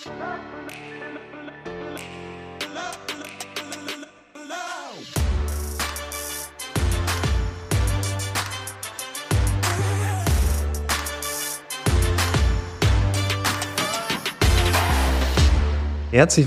[0.00, 0.14] Herzlich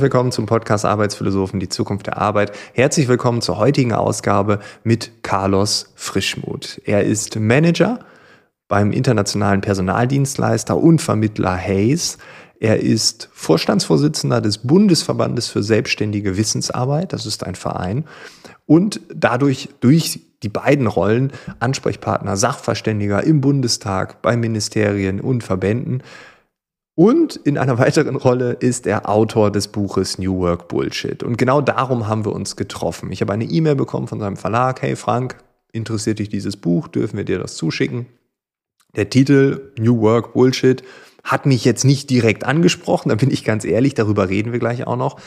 [0.02, 2.54] willkommen zum Podcast Arbeitsphilosophen, die Zukunft der Arbeit.
[2.74, 6.82] Herzlich willkommen zur heutigen Ausgabe mit Carlos Frischmuth.
[6.86, 8.00] Er ist Manager
[8.68, 12.18] beim internationalen Personaldienstleister und Vermittler Hayes.
[12.64, 17.12] Er ist Vorstandsvorsitzender des Bundesverbandes für selbstständige Wissensarbeit.
[17.12, 18.06] Das ist ein Verein.
[18.66, 26.04] Und dadurch, durch die beiden Rollen, Ansprechpartner, Sachverständiger im Bundestag, bei Ministerien und Verbänden,
[26.96, 31.22] und in einer weiteren Rolle ist er Autor des Buches New Work Bullshit.
[31.22, 33.12] Und genau darum haben wir uns getroffen.
[33.12, 34.82] Ich habe eine E-Mail bekommen von seinem Verlag.
[34.82, 35.36] Hey Frank,
[35.74, 36.88] interessiert dich dieses Buch?
[36.88, 38.06] Dürfen wir dir das zuschicken?
[38.96, 40.82] Der Titel New Work Bullshit
[41.24, 44.86] hat mich jetzt nicht direkt angesprochen, da bin ich ganz ehrlich, darüber reden wir gleich
[44.86, 45.20] auch noch.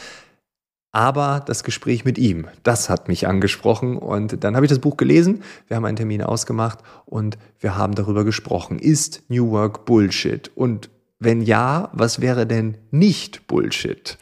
[0.92, 3.98] Aber das Gespräch mit ihm, das hat mich angesprochen.
[3.98, 7.94] Und dann habe ich das Buch gelesen, wir haben einen Termin ausgemacht und wir haben
[7.94, 8.78] darüber gesprochen.
[8.78, 10.50] Ist New Work Bullshit?
[10.55, 10.88] Und
[11.19, 14.16] wenn ja, was wäre denn nicht Bullshit?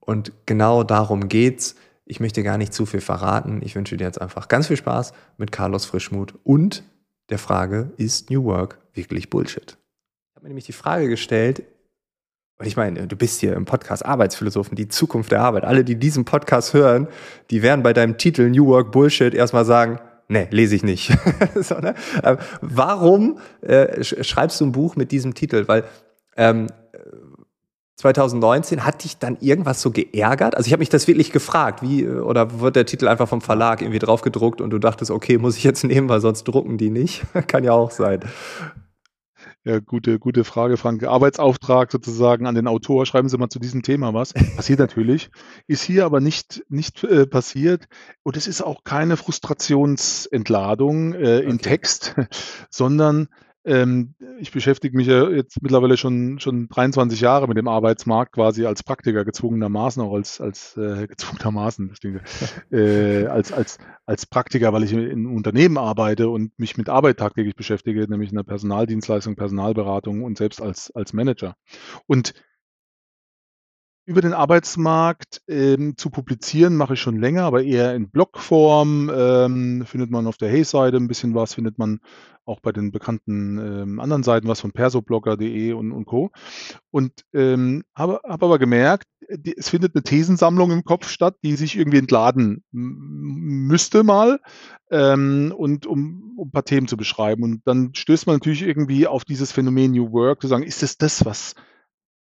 [0.00, 1.74] Und genau darum geht's.
[2.04, 3.62] Ich möchte gar nicht zu viel verraten.
[3.64, 6.82] Ich wünsche dir jetzt einfach ganz viel Spaß mit Carlos Frischmuth und
[7.30, 9.78] der Frage, ist New Work wirklich Bullshit?
[10.44, 11.62] Habe mir nämlich die Frage gestellt,
[12.58, 15.64] und ich meine, du bist hier im Podcast Arbeitsphilosophen, die Zukunft der Arbeit.
[15.64, 17.08] Alle, die diesen Podcast hören,
[17.48, 21.16] die werden bei deinem Titel New Work Bullshit erstmal sagen, nee, lese ich nicht.
[21.54, 21.94] so, ne?
[22.22, 25.66] Ähm, warum äh, schreibst du ein Buch mit diesem Titel?
[25.66, 25.84] Weil
[26.36, 26.66] ähm,
[27.96, 30.58] 2019 hat dich dann irgendwas so geärgert?
[30.58, 33.80] Also ich habe mich das wirklich gefragt, wie oder wird der Titel einfach vom Verlag
[33.80, 36.90] irgendwie drauf gedruckt und du dachtest, okay, muss ich jetzt nehmen, weil sonst drucken die
[36.90, 37.22] nicht?
[37.46, 38.20] Kann ja auch sein.
[39.66, 41.04] Ja, gute, gute Frage, Frank.
[41.04, 43.06] Arbeitsauftrag sozusagen an den Autor.
[43.06, 44.34] Schreiben Sie mal zu diesem Thema was.
[44.34, 45.30] Passiert natürlich.
[45.66, 47.86] Ist hier aber nicht, nicht äh, passiert.
[48.22, 51.62] Und es ist auch keine Frustrationsentladung äh, in okay.
[51.62, 52.14] Text,
[52.70, 53.28] sondern
[53.64, 58.66] ähm, ich beschäftige mich ja jetzt mittlerweile schon, schon 23 Jahre mit dem Arbeitsmarkt, quasi
[58.66, 61.92] als Praktiker gezwungenermaßen, auch als, als äh, gezwungenermaßen,
[62.72, 67.56] äh, als, als, als Praktiker, weil ich in Unternehmen arbeite und mich mit Arbeit tagtäglich
[67.56, 71.56] beschäftige, nämlich in der Personaldienstleistung, Personalberatung und selbst als, als Manager.
[72.06, 72.34] Und
[74.06, 79.10] über den Arbeitsmarkt ähm, zu publizieren mache ich schon länger, aber eher in Blogform.
[79.14, 82.00] Ähm, findet man auf der Hey-Seite ein bisschen was, findet man
[82.44, 86.30] auch bei den bekannten ähm, anderen Seiten was von persoblogger.de und, und Co.
[86.90, 91.56] Und ähm, habe hab aber gemerkt, die, es findet eine Thesensammlung im Kopf statt, die
[91.56, 94.40] sich irgendwie entladen müsste mal
[94.90, 97.42] ähm, und um, um ein paar Themen zu beschreiben.
[97.42, 100.98] Und dann stößt man natürlich irgendwie auf dieses Phänomen New Work, zu sagen, ist es
[100.98, 101.54] das, was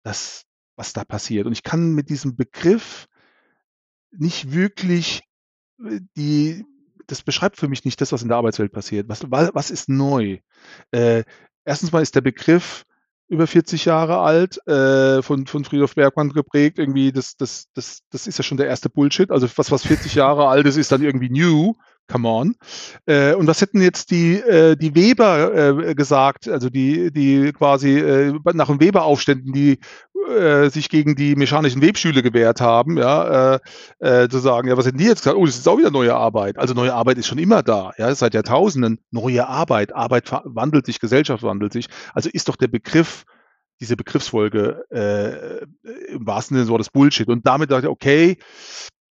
[0.04, 0.44] das
[0.82, 1.46] was da passiert.
[1.46, 3.06] Und ich kann mit diesem Begriff
[4.10, 5.22] nicht wirklich
[5.78, 6.64] äh, die,
[7.06, 9.08] das beschreibt für mich nicht das, was in der Arbeitswelt passiert.
[9.08, 10.38] Was, was ist neu?
[10.90, 11.22] Äh,
[11.64, 12.84] erstens mal ist der Begriff
[13.28, 16.80] über 40 Jahre alt, äh, von, von Friedhof Bergmann geprägt.
[16.80, 19.30] Irgendwie, das, das, das, das ist ja schon der erste Bullshit.
[19.30, 21.74] Also was, was 40 Jahre alt ist, ist dann irgendwie new.
[22.08, 22.56] Come on.
[23.06, 25.54] Äh, und was hätten jetzt die, äh, die Weber
[25.88, 29.78] äh, gesagt, also die, die quasi äh, nach den Weber-Aufständen, die
[30.28, 33.58] äh, sich gegen die mechanischen Webstühle gewehrt haben, ja,
[34.00, 35.36] äh, zu sagen, ja, was hätten die jetzt gesagt?
[35.36, 36.58] Oh, das ist auch wieder neue Arbeit.
[36.58, 38.98] Also neue Arbeit ist schon immer da, ja, seit Jahrtausenden.
[39.10, 41.86] Neue Arbeit, Arbeit wandelt sich, Gesellschaft wandelt sich.
[42.14, 43.24] Also ist doch der Begriff,
[43.80, 45.64] diese Begriffsfolge äh,
[46.12, 47.28] im wahrsten Sinne des Wortes Bullshit.
[47.28, 48.38] Und damit dachte ich, okay,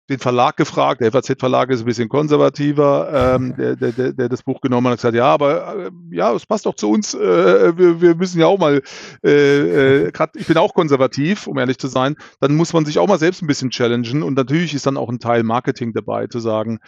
[0.10, 4.62] den Verlag gefragt, der FAZ-Verlag ist ein bisschen konservativer, ähm, der, der, der das Buch
[4.62, 8.02] genommen hat und gesagt, ja, aber äh, ja, es passt doch zu uns, äh, wir,
[8.02, 8.82] wir müssen ja auch mal,
[9.24, 13.00] äh, äh, grad, ich bin auch konservativ, um ehrlich zu sein, dann muss man sich
[13.00, 16.28] auch mal selbst ein bisschen challengen und natürlich ist dann auch ein Teil Marketing dabei,
[16.28, 16.80] zu sagen,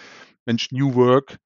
[0.45, 1.37] Mensch, New Work,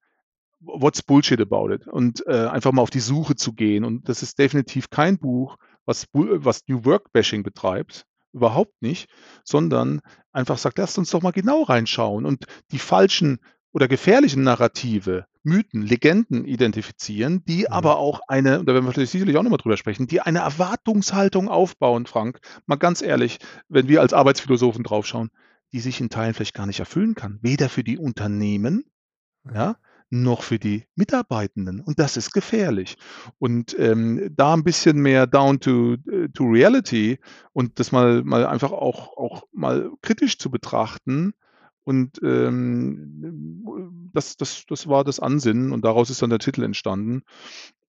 [0.60, 1.88] what's Bullshit about it?
[1.88, 5.56] Und äh, einfach mal auf die Suche zu gehen und das ist definitiv kein Buch,
[5.86, 9.08] was, was New Work-Bashing betreibt, überhaupt nicht,
[9.44, 10.00] sondern
[10.32, 13.38] einfach sagt, lasst uns doch mal genau reinschauen und die falschen
[13.72, 17.66] oder gefährlichen Narrative, Mythen, Legenden identifizieren, die mhm.
[17.70, 21.48] aber auch eine, und da werden wir sicherlich auch nochmal drüber sprechen, die eine Erwartungshaltung
[21.48, 23.38] aufbauen, Frank, mal ganz ehrlich,
[23.68, 25.30] wenn wir als Arbeitsphilosophen draufschauen,
[25.72, 27.38] die sich in Teilen vielleicht gar nicht erfüllen kann.
[27.42, 28.84] Weder für die Unternehmen,
[29.52, 29.76] ja,
[30.12, 31.80] noch für die Mitarbeitenden.
[31.80, 32.96] Und das ist gefährlich.
[33.38, 37.18] Und ähm, da ein bisschen mehr down to, äh, to reality
[37.52, 41.32] und das mal, mal einfach auch, auch mal kritisch zu betrachten
[41.84, 43.64] Und ähm,
[44.12, 47.22] das, das, das war das Ansinnen und daraus ist dann der Titel entstanden.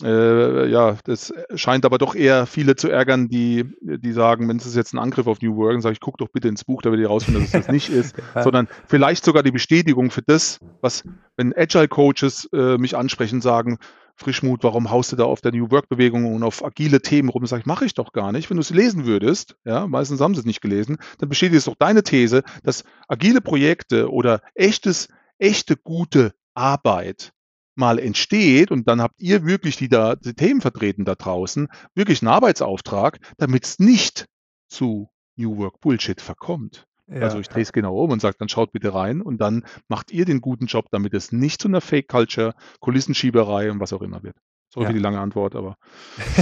[0.04, 4.76] Äh, ja, das scheint aber doch eher viele zu ärgern, die, die sagen, wenn es
[4.76, 6.92] jetzt ein Angriff auf New Work, dann sage ich, guck doch bitte ins Buch, da
[6.92, 10.60] werdet ihr rausfinden, dass es das nicht ist, sondern vielleicht sogar die Bestätigung für das,
[10.82, 11.04] was,
[11.38, 13.78] wenn Agile Coaches äh, mich ansprechen, sagen,
[14.16, 17.46] Frischmut, warum haust du da auf der New Work-Bewegung und auf agile Themen rum?
[17.48, 18.50] Sag ich, mache ich doch gar nicht.
[18.50, 21.66] Wenn du es lesen würdest, ja, meistens haben sie es nicht gelesen, dann bestätigt es
[21.66, 25.08] doch deine These, dass agile Projekte oder echtes,
[25.40, 27.34] echte gute Arbeit
[27.76, 32.22] mal entsteht und dann habt ihr wirklich, die da die Themen vertreten da draußen, wirklich
[32.22, 34.28] einen Arbeitsauftrag, damit es nicht
[34.70, 36.86] zu New Work Bullshit verkommt.
[37.08, 39.66] Ja, also ich drehe es genau um und sage, dann schaut bitte rein und dann
[39.88, 44.02] macht ihr den guten Job, damit es nicht zu einer Fake-Culture, Kulissenschieberei und was auch
[44.02, 44.38] immer wird.
[44.74, 44.90] Sorry ja.
[44.90, 45.78] für die lange Antwort, aber.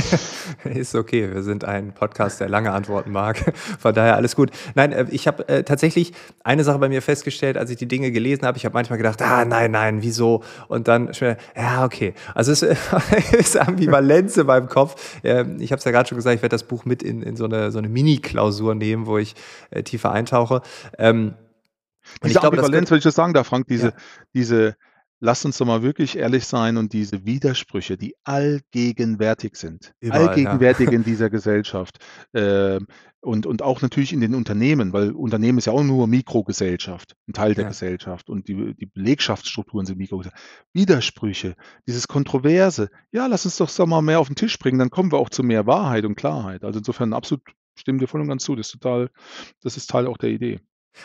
[0.63, 1.33] ist okay.
[1.33, 3.53] Wir sind ein Podcast, der lange Antworten mag.
[3.79, 4.51] Von daher alles gut.
[4.73, 8.09] Nein, äh, ich habe äh, tatsächlich eine Sache bei mir festgestellt, als ich die Dinge
[8.09, 8.57] gelesen habe.
[8.57, 10.45] Ich habe manchmal gedacht, ah, nein, nein, wieso?
[10.69, 11.11] Und dann,
[11.57, 12.13] ja, okay.
[12.33, 12.61] Also es
[13.33, 15.19] ist Ambivalenz in meinem Kopf.
[15.25, 17.35] Ähm, ich habe es ja gerade schon gesagt, ich werde das Buch mit in, in
[17.35, 19.35] so eine, so eine Mini-Klausur nehmen, wo ich
[19.71, 20.61] äh, tiefer eintauche.
[20.97, 21.33] Ähm,
[22.23, 23.93] diese glaube, Ambivalenz, wenn ich das sagen darf, Frank, diese, ja.
[24.33, 24.75] diese,
[25.23, 30.87] Lass uns doch mal wirklich ehrlich sein und diese Widersprüche, die allgegenwärtig sind, Überall, allgegenwärtig
[30.87, 30.93] ja.
[30.93, 31.99] in dieser Gesellschaft
[32.33, 32.79] äh,
[33.19, 37.33] und, und auch natürlich in den Unternehmen, weil Unternehmen ist ja auch nur Mikrogesellschaft, ein
[37.33, 37.69] Teil der ja.
[37.69, 40.43] Gesellschaft und die, die Belegschaftsstrukturen sind Mikrogesellschaft.
[40.73, 41.55] Widersprüche,
[41.87, 45.11] dieses Kontroverse, ja, lass uns doch so mal mehr auf den Tisch bringen, dann kommen
[45.11, 46.63] wir auch zu mehr Wahrheit und Klarheit.
[46.63, 47.43] Also insofern absolut
[47.75, 49.11] stimmen dir voll und ganz zu, das ist total,
[49.61, 50.59] das ist Teil auch der Idee.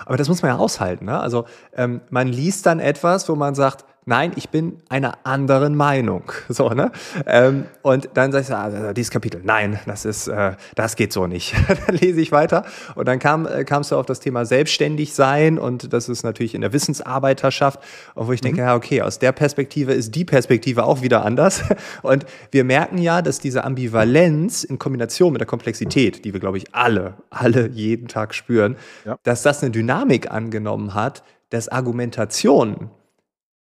[0.04, 1.04] Aber das muss man ja aushalten.
[1.04, 1.18] Ne?
[1.18, 6.22] Also ähm, man liest dann etwas, wo man sagt, Nein, ich bin einer anderen Meinung.
[6.48, 6.92] So, ne?
[7.26, 11.26] Ähm, und dann sage ich, ah, dieses Kapitel, nein, das ist, äh, das geht so
[11.26, 11.54] nicht.
[11.86, 12.64] dann lese ich weiter.
[12.94, 16.54] Und dann kam, äh, kamst du auf das Thema selbstständig sein und das ist natürlich
[16.54, 17.80] in der Wissensarbeiterschaft,
[18.14, 18.68] wo ich denke, mhm.
[18.68, 21.64] ja, okay, aus der Perspektive ist die Perspektive auch wieder anders.
[22.02, 26.58] Und wir merken ja, dass diese Ambivalenz in Kombination mit der Komplexität, die wir, glaube
[26.58, 29.18] ich, alle, alle jeden Tag spüren, ja.
[29.24, 32.90] dass das eine Dynamik angenommen hat, dass Argumentationen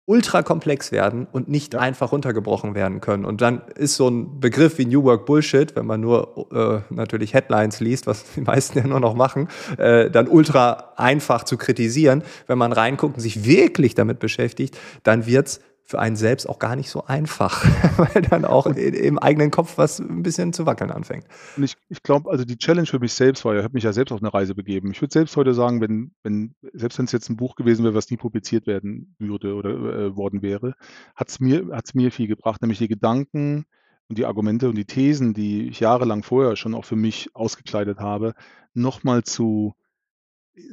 [0.05, 1.79] ultra komplex werden und nicht ja.
[1.79, 3.23] einfach runtergebrochen werden können.
[3.23, 7.33] Und dann ist so ein Begriff wie New Work Bullshit, wenn man nur äh, natürlich
[7.33, 9.47] Headlines liest, was die meisten ja nur noch machen,
[9.77, 12.23] äh, dann ultra einfach zu kritisieren.
[12.47, 15.61] Wenn man reinguckt und sich wirklich damit beschäftigt, dann wird's
[15.93, 17.63] für einen selbst auch gar nicht so einfach,
[17.97, 21.27] weil dann auch im eigenen Kopf was ein bisschen zu wackeln anfängt.
[21.55, 23.93] Und ich, ich glaube, also die Challenge für mich selbst war, ich habe mich ja
[23.93, 24.89] selbst auf eine Reise begeben.
[24.89, 27.93] Ich würde selbst heute sagen, wenn, wenn, selbst wenn es jetzt ein Buch gewesen wäre,
[27.93, 30.73] was nie publiziert werden würde oder äh, worden wäre,
[31.15, 33.65] hat es mir, hat's mir viel gebracht, nämlich die Gedanken
[34.09, 37.99] und die Argumente und die Thesen, die ich jahrelang vorher schon auch für mich ausgekleidet
[37.99, 38.33] habe,
[38.73, 39.75] nochmal zu,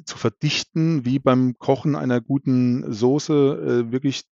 [0.06, 4.24] zu verdichten, wie beim Kochen einer guten Soße äh, wirklich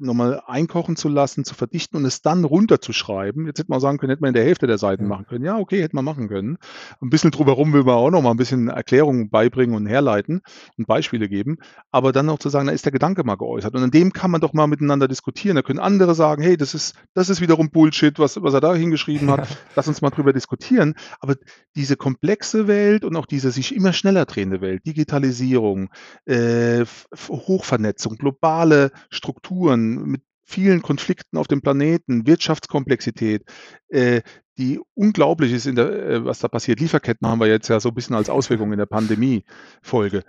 [0.00, 3.46] nochmal einkochen zu lassen, zu verdichten und es dann runterzuschreiben.
[3.46, 5.44] Jetzt hätte man sagen können, hätte man in der Hälfte der Seiten machen können.
[5.44, 6.58] Ja, okay, hätte man machen können.
[7.00, 10.40] Ein bisschen drumherum will man auch noch mal ein bisschen Erklärungen beibringen und herleiten
[10.76, 11.58] und Beispiele geben.
[11.90, 13.74] Aber dann noch zu sagen, da ist der Gedanke mal geäußert.
[13.74, 15.56] Und an dem kann man doch mal miteinander diskutieren.
[15.56, 18.74] Da können andere sagen, hey, das ist, das ist wiederum Bullshit, was, was er da
[18.74, 19.46] hingeschrieben hat.
[19.76, 20.94] Lass uns mal drüber diskutieren.
[21.20, 21.36] Aber
[21.76, 25.90] diese komplexe Welt und auch diese sich immer schneller drehende Welt, Digitalisierung,
[26.24, 26.84] äh,
[27.28, 33.44] Hochvernetzung, globale Strukturen, Strukturen, mit vielen Konflikten auf dem Planeten, Wirtschaftskomplexität,
[33.88, 34.22] äh,
[34.56, 36.80] die unglaublich ist, in der, äh, was da passiert.
[36.80, 40.24] Lieferketten haben wir jetzt ja so ein bisschen als Auswirkung in der Pandemie-Folge.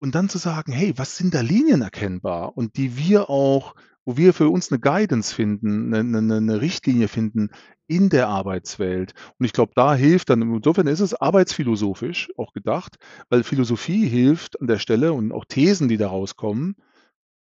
[0.00, 3.74] Und dann zu sagen, hey, was sind da Linien erkennbar und die wir auch,
[4.06, 7.50] wo wir für uns eine Guidance finden, eine, eine, eine Richtlinie finden
[7.86, 9.12] in der Arbeitswelt.
[9.38, 12.96] Und ich glaube, da hilft dann, insofern ist es arbeitsphilosophisch auch gedacht,
[13.28, 16.76] weil Philosophie hilft an der Stelle und auch Thesen, die daraus kommen,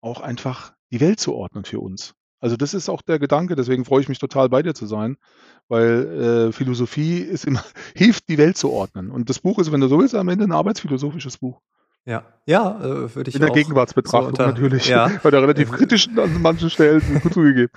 [0.01, 2.15] auch einfach die Welt zu ordnen für uns.
[2.39, 5.17] Also das ist auch der Gedanke, deswegen freue ich mich total bei dir zu sein,
[5.69, 7.65] weil äh, Philosophie ist immer,
[7.95, 9.11] hilft, die Welt zu ordnen.
[9.11, 11.61] Und das Buch ist, wenn du so willst, am Ende ein arbeitsphilosophisches Buch.
[12.07, 15.11] Ja, ja, äh, würde ich In der Gegenwartsbetrachtung so natürlich, ja.
[15.25, 17.73] bei der relativ kritischen an manchen Stellen zugegeben.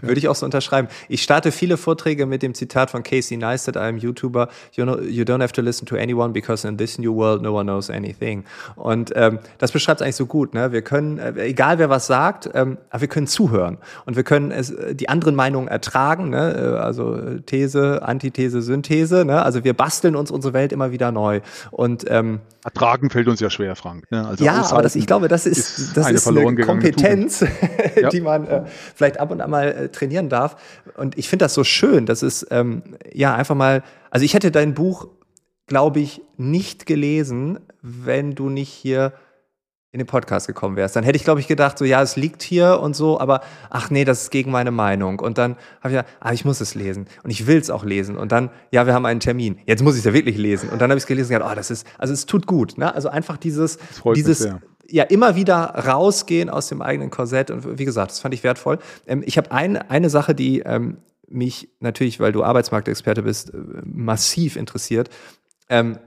[0.00, 0.86] Würde ich auch so unterschreiben.
[1.08, 5.24] Ich starte viele Vorträge mit dem Zitat von Casey Neistat, einem YouTuber, you, know, you
[5.24, 8.44] don't have to listen to anyone because in this new world no one knows anything.
[8.76, 10.54] Und ähm, das beschreibt es eigentlich so gut.
[10.54, 10.70] Ne?
[10.70, 14.52] Wir können, äh, egal wer was sagt, ähm, aber wir können zuhören und wir können
[14.52, 16.30] es, äh, die anderen Meinungen ertragen.
[16.30, 16.76] Ne?
[16.76, 19.24] Äh, also These, Antithese, Synthese.
[19.24, 19.42] Ne?
[19.42, 21.40] Also wir basteln uns unsere Welt immer wieder neu.
[21.72, 24.10] Und ähm, Ertragen fällt uns ja schwer, Frank.
[24.10, 24.26] Ne?
[24.26, 27.44] Also ja, aber das, ich glaube, das ist, ist das eine, ist eine Kompetenz,
[28.12, 28.62] die man äh,
[28.94, 30.56] vielleicht ab und an mal äh, trainieren darf.
[30.96, 34.50] Und ich finde das so schön, dass es ähm, ja einfach mal, also ich hätte
[34.50, 35.08] dein Buch,
[35.66, 39.12] glaube ich, nicht gelesen, wenn du nicht hier
[39.92, 40.96] in den Podcast gekommen wärst.
[40.96, 43.90] Dann hätte ich, glaube ich, gedacht, so, ja, es liegt hier und so, aber ach
[43.90, 45.20] nee, das ist gegen meine Meinung.
[45.20, 47.84] Und dann habe ich gedacht, ah, ich muss es lesen und ich will es auch
[47.84, 48.16] lesen.
[48.16, 49.58] Und dann, ja, wir haben einen Termin.
[49.66, 50.70] Jetzt muss ich es ja wirklich lesen.
[50.70, 52.78] Und dann habe ich es gelesen und gedacht, oh, das ist, also es tut gut.
[52.78, 52.94] Ne?
[52.94, 53.78] Also einfach dieses,
[54.16, 54.48] dieses,
[54.88, 57.50] ja, immer wieder rausgehen aus dem eigenen Korsett.
[57.50, 58.78] Und wie gesagt, das fand ich wertvoll.
[59.06, 60.96] Ähm, ich habe ein, eine Sache, die ähm,
[61.28, 65.10] mich natürlich, weil du Arbeitsmarktexperte bist, äh, massiv interessiert.
[65.68, 65.98] Ähm,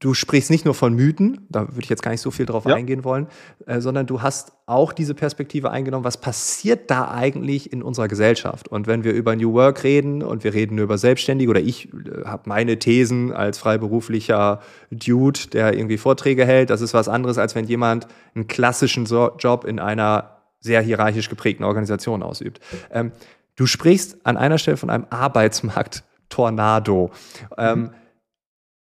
[0.00, 2.64] du sprichst nicht nur von Mythen, da würde ich jetzt gar nicht so viel drauf
[2.66, 2.74] ja.
[2.74, 3.28] eingehen wollen,
[3.66, 8.68] äh, sondern du hast auch diese Perspektive eingenommen, was passiert da eigentlich in unserer Gesellschaft?
[8.68, 12.24] Und wenn wir über New Work reden und wir reden über Selbstständige oder ich äh,
[12.24, 17.54] habe meine Thesen als freiberuflicher Dude, der irgendwie Vorträge hält, das ist was anderes, als
[17.54, 22.60] wenn jemand einen klassischen so Job in einer sehr hierarchisch geprägten Organisation ausübt.
[22.90, 23.12] Ähm,
[23.56, 27.10] du sprichst an einer Stelle von einem Arbeitsmarkt-Tornado.
[27.58, 27.90] Ähm, mhm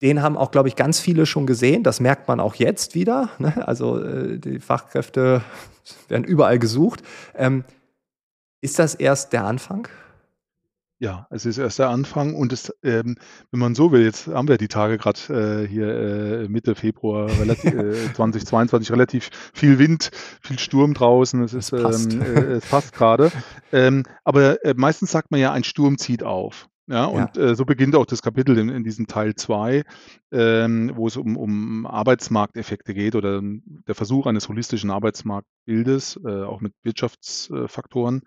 [0.06, 1.82] den haben auch, glaube ich, ganz viele schon gesehen.
[1.82, 3.30] Das merkt man auch jetzt wieder.
[3.40, 3.68] Ne?
[3.68, 5.42] Also äh, die Fachkräfte
[6.08, 7.02] werden überall gesucht.
[7.34, 7.64] Ähm,
[8.62, 9.88] ist das erst der Anfang?
[11.00, 13.18] Ja, es ist erst der Anfang und es, ähm,
[13.50, 17.28] wenn man so will, jetzt haben wir die Tage gerade äh, hier äh, Mitte Februar
[17.40, 21.44] relativ, äh, 2022 relativ viel Wind, viel Sturm draußen.
[21.44, 22.14] Es ist, passt.
[22.14, 23.32] Ähm, äh, es passt gerade.
[23.74, 26.70] Ähm, aber äh, meistens sagt man ja, ein Sturm zieht auf.
[26.88, 29.84] Ja, und äh, so beginnt auch das Kapitel in, in diesem Teil 2,
[30.32, 36.62] ähm, wo es um, um Arbeitsmarkteffekte geht oder der Versuch eines holistischen Arbeitsmarktbildes, äh, auch
[36.62, 38.22] mit Wirtschaftsfaktoren.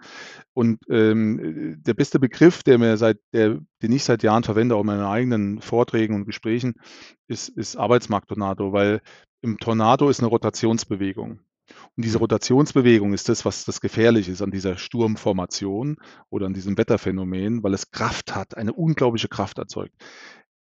[0.55, 4.81] Und ähm, der beste Begriff, der mir seit, der, den ich seit Jahren verwende, auch
[4.81, 6.75] in meinen eigenen Vorträgen und Gesprächen,
[7.29, 9.03] ist, ist Arbeitsmarkttornado, weil
[9.41, 11.38] im Tornado ist eine Rotationsbewegung.
[11.97, 15.97] Und diese Rotationsbewegung ist das, was das Gefährliche ist an dieser Sturmformation
[16.31, 19.95] oder an diesem Wetterphänomen, weil es Kraft hat, eine unglaubliche Kraft erzeugt.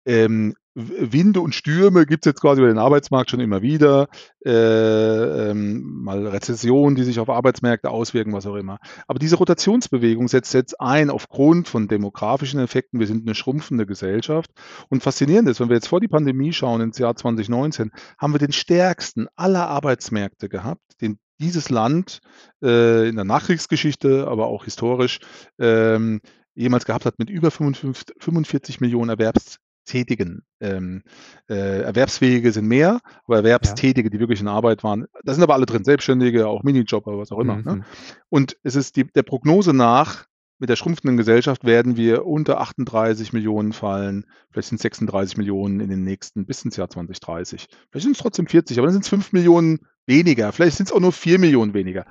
[0.05, 4.09] Ähm, Winde und Stürme gibt es jetzt quasi über den Arbeitsmarkt schon immer wieder.
[4.45, 8.77] Äh, ähm, mal Rezessionen, die sich auf Arbeitsmärkte auswirken, was auch immer.
[9.07, 12.99] Aber diese Rotationsbewegung setzt jetzt ein aufgrund von demografischen Effekten.
[12.99, 14.51] Wir sind eine schrumpfende Gesellschaft.
[14.89, 18.39] Und faszinierend ist, wenn wir jetzt vor die Pandemie schauen, ins Jahr 2019, haben wir
[18.39, 22.19] den stärksten aller Arbeitsmärkte gehabt, den dieses Land
[22.63, 25.19] äh, in der Nachkriegsgeschichte, aber auch historisch
[25.57, 26.21] ähm,
[26.53, 30.43] jemals gehabt hat mit über 55, 45 Millionen Erwerbs Tätigen.
[30.59, 31.01] Ähm,
[31.49, 35.65] äh, Erwerbsfähige sind mehr, aber Erwerbstätige, die wirklich in Arbeit waren, da sind aber alle
[35.65, 37.55] drin, Selbstständige, auch Minijobber, was auch immer.
[37.55, 37.61] Ne?
[37.61, 37.79] Mhm.
[37.79, 37.85] Ne?
[38.29, 40.27] Und es ist die, der Prognose nach,
[40.59, 44.25] mit der schrumpfenden Gesellschaft werden wir unter 38 Millionen fallen.
[44.51, 47.67] Vielleicht sind es 36 Millionen in den nächsten bis ins Jahr 2030.
[47.91, 50.51] Vielleicht sind es trotzdem 40, aber dann sind es 5 Millionen weniger.
[50.51, 52.05] Vielleicht sind es auch nur 4 Millionen weniger.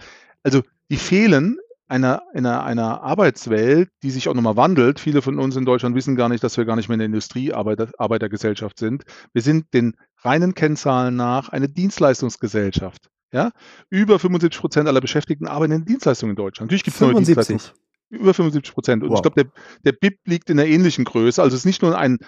[0.44, 5.00] Also die fehlen einer, einer, einer Arbeitswelt, die sich auch nochmal wandelt.
[5.00, 8.78] Viele von uns in Deutschland wissen gar nicht, dass wir gar nicht mehr eine Industriearbeitergesellschaft
[8.78, 9.04] sind.
[9.32, 13.08] Wir sind den reinen Kennzahlen nach eine Dienstleistungsgesellschaft.
[13.32, 13.52] Ja?
[13.90, 16.68] Über 75 Prozent aller Beschäftigten arbeiten in Dienstleistungen in Deutschland.
[16.68, 17.62] Natürlich gibt es neue Dienstleistungen.
[18.08, 19.02] Über 75 Prozent.
[19.02, 19.18] Und wow.
[19.18, 19.52] ich glaube, der,
[19.84, 21.42] der BIP liegt in einer ähnlichen Größe.
[21.42, 22.18] Also es ist nicht nur ein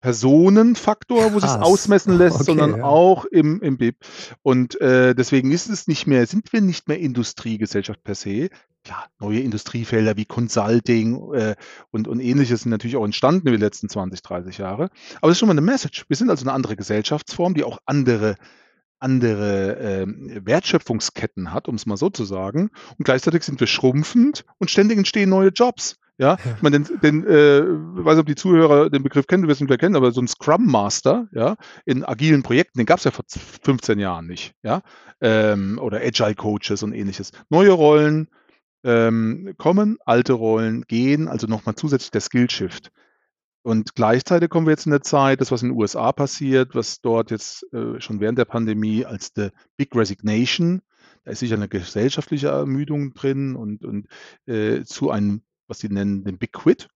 [0.00, 2.84] Personenfaktor, wo sich es ausmessen lässt, okay, sondern ja.
[2.84, 3.96] auch im, im BIP.
[4.42, 8.50] Und äh, deswegen ist es nicht mehr, sind wir nicht mehr Industriegesellschaft per se.
[8.88, 11.56] Ja, neue Industriefelder wie Consulting äh,
[11.90, 14.90] und, und ähnliches sind natürlich auch entstanden in den letzten 20, 30 Jahre.
[15.20, 16.04] Aber es ist schon mal eine Message.
[16.08, 18.36] Wir sind also eine andere Gesellschaftsform, die auch andere
[18.98, 20.06] andere äh,
[20.46, 22.70] Wertschöpfungsketten hat, um es mal so zu sagen.
[22.98, 25.96] Und gleichzeitig sind wir schrumpfend und ständig entstehen neue Jobs.
[26.18, 29.48] Ja, ich meine, den, den äh, weiß nicht, ob die Zuhörer den Begriff kennen, du
[29.48, 32.98] wirst ihn vielleicht kennen, aber so ein Scrum Master, ja, in agilen Projekten, den gab
[32.98, 34.80] es ja vor 15 Jahren nicht, ja,
[35.20, 37.32] ähm, oder Agile Coaches und ähnliches.
[37.50, 38.28] Neue Rollen
[38.86, 42.90] ähm, kommen, alte Rollen gehen, also nochmal zusätzlich der Skill Shift.
[43.62, 47.00] Und gleichzeitig kommen wir jetzt in der Zeit, das, was in den USA passiert, was
[47.00, 50.82] dort jetzt äh, schon während der Pandemie als the Big Resignation,
[51.24, 54.06] da ist sicher eine gesellschaftliche Ermüdung drin und, und
[54.46, 56.88] äh, zu einem was sie nennen den Big Quit.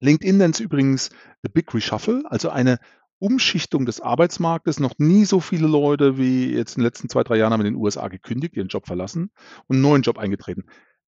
[0.00, 1.10] LinkedIn nennt es übrigens
[1.42, 2.78] The Big Reshuffle, also eine
[3.18, 4.80] Umschichtung des Arbeitsmarktes.
[4.80, 7.74] Noch nie so viele Leute wie jetzt in den letzten zwei, drei Jahren haben in
[7.74, 9.30] den USA gekündigt, ihren Job verlassen
[9.68, 10.64] und einen neuen Job eingetreten.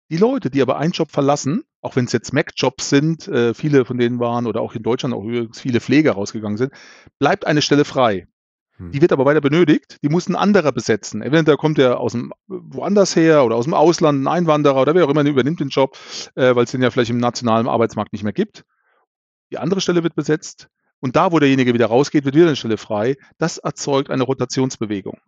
[0.09, 3.83] Die Leute, die aber einen Job verlassen, auch wenn es jetzt Mac-Jobs sind, äh, viele
[3.83, 6.71] von denen waren oder auch in Deutschland auch übrigens viele Pfleger rausgegangen sind,
[7.19, 8.27] bleibt eine Stelle frei.
[8.77, 8.91] Hm.
[8.91, 9.97] Die wird aber weiter benötigt.
[10.01, 11.21] Die muss ein anderer besetzen.
[11.21, 15.05] Eventuell kommt er aus dem woanders her oder aus dem Ausland, ein Einwanderer oder wer
[15.05, 15.97] auch immer übernimmt den Job,
[16.35, 18.63] äh, weil es den ja vielleicht im nationalen Arbeitsmarkt nicht mehr gibt.
[19.51, 22.77] Die andere Stelle wird besetzt und da, wo derjenige wieder rausgeht, wird wieder eine Stelle
[22.77, 23.15] frei.
[23.37, 25.19] Das erzeugt eine Rotationsbewegung.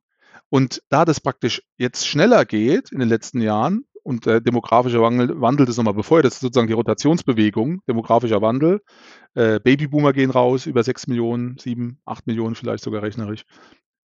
[0.49, 5.39] Und da das praktisch jetzt schneller geht in den letzten Jahren, und der demografische Wandel,
[5.39, 8.81] Wandel das nochmal bevor, das ist sozusagen die Rotationsbewegung, demografischer Wandel.
[9.35, 13.43] Äh, Babyboomer gehen raus, über 6 Millionen, 7, 8 Millionen vielleicht sogar rechnerisch.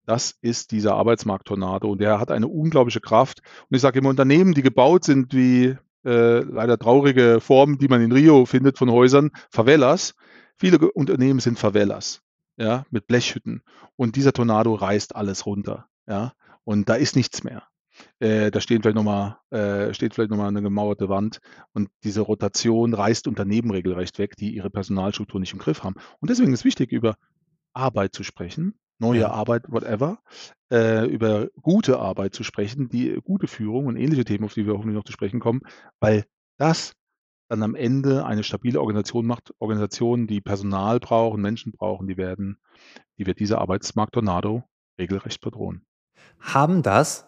[0.06, 3.42] Das ist dieser Arbeitsmarkt-Tornado und der hat eine unglaubliche Kraft.
[3.68, 5.76] Und ich sage immer, Unternehmen, die gebaut sind wie
[6.06, 10.14] äh, leider traurige Formen, die man in Rio findet von Häusern, Favelas.
[10.56, 12.22] Viele Unternehmen sind Favelas,
[12.56, 13.60] ja, mit Blechhütten.
[13.96, 16.32] Und dieser Tornado reißt alles runter, ja.
[16.64, 17.64] Und da ist nichts mehr.
[18.18, 21.40] Äh, da stehen vielleicht noch mal, äh, steht vielleicht nochmal eine gemauerte Wand
[21.72, 25.96] und diese Rotation reißt Unternehmen regelrecht weg, die ihre Personalstruktur nicht im Griff haben.
[26.20, 27.16] Und deswegen ist wichtig, über
[27.72, 29.30] Arbeit zu sprechen, neue ja.
[29.30, 30.18] Arbeit, whatever,
[30.72, 34.74] äh, über gute Arbeit zu sprechen, die gute Führung und ähnliche Themen, auf die wir
[34.74, 35.62] hoffentlich noch zu sprechen kommen,
[36.00, 36.24] weil
[36.58, 36.94] das
[37.48, 42.60] dann am Ende eine stabile Organisation macht, Organisationen, die Personal brauchen, Menschen brauchen, die werden,
[43.18, 44.62] die wird dieser Arbeitsmarkt-Tornado
[44.98, 45.84] regelrecht bedrohen.
[46.38, 47.26] Haben das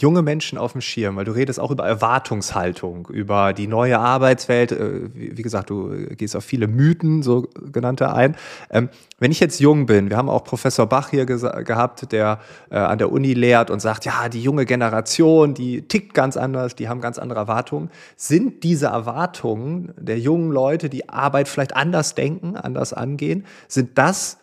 [0.00, 4.72] junge Menschen auf dem Schirm, weil du redest auch über Erwartungshaltung, über die neue Arbeitswelt.
[4.72, 8.36] Äh, wie gesagt, du gehst auf viele Mythen, so genannte ein.
[8.70, 8.88] Ähm,
[9.18, 12.40] wenn ich jetzt jung bin, wir haben auch Professor Bach hier gehabt, der
[12.70, 16.76] äh, an der Uni lehrt und sagt, ja, die junge Generation, die tickt ganz anders,
[16.76, 17.90] die haben ganz andere Erwartungen.
[18.16, 24.38] Sind diese Erwartungen der jungen Leute, die Arbeit vielleicht anders denken, anders angehen, sind das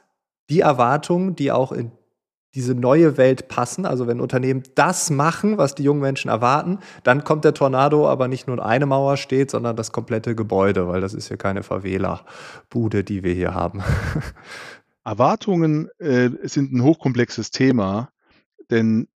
[0.50, 1.92] die Erwartungen, die auch in
[2.56, 3.86] diese neue Welt passen.
[3.86, 8.28] Also wenn Unternehmen das machen, was die jungen Menschen erwarten, dann kommt der Tornado, aber
[8.28, 13.04] nicht nur eine Mauer steht, sondern das komplette Gebäude, weil das ist hier keine Favela-Bude,
[13.04, 13.84] die wir hier haben.
[15.04, 18.10] Erwartungen äh, sind ein hochkomplexes Thema,
[18.72, 19.08] denn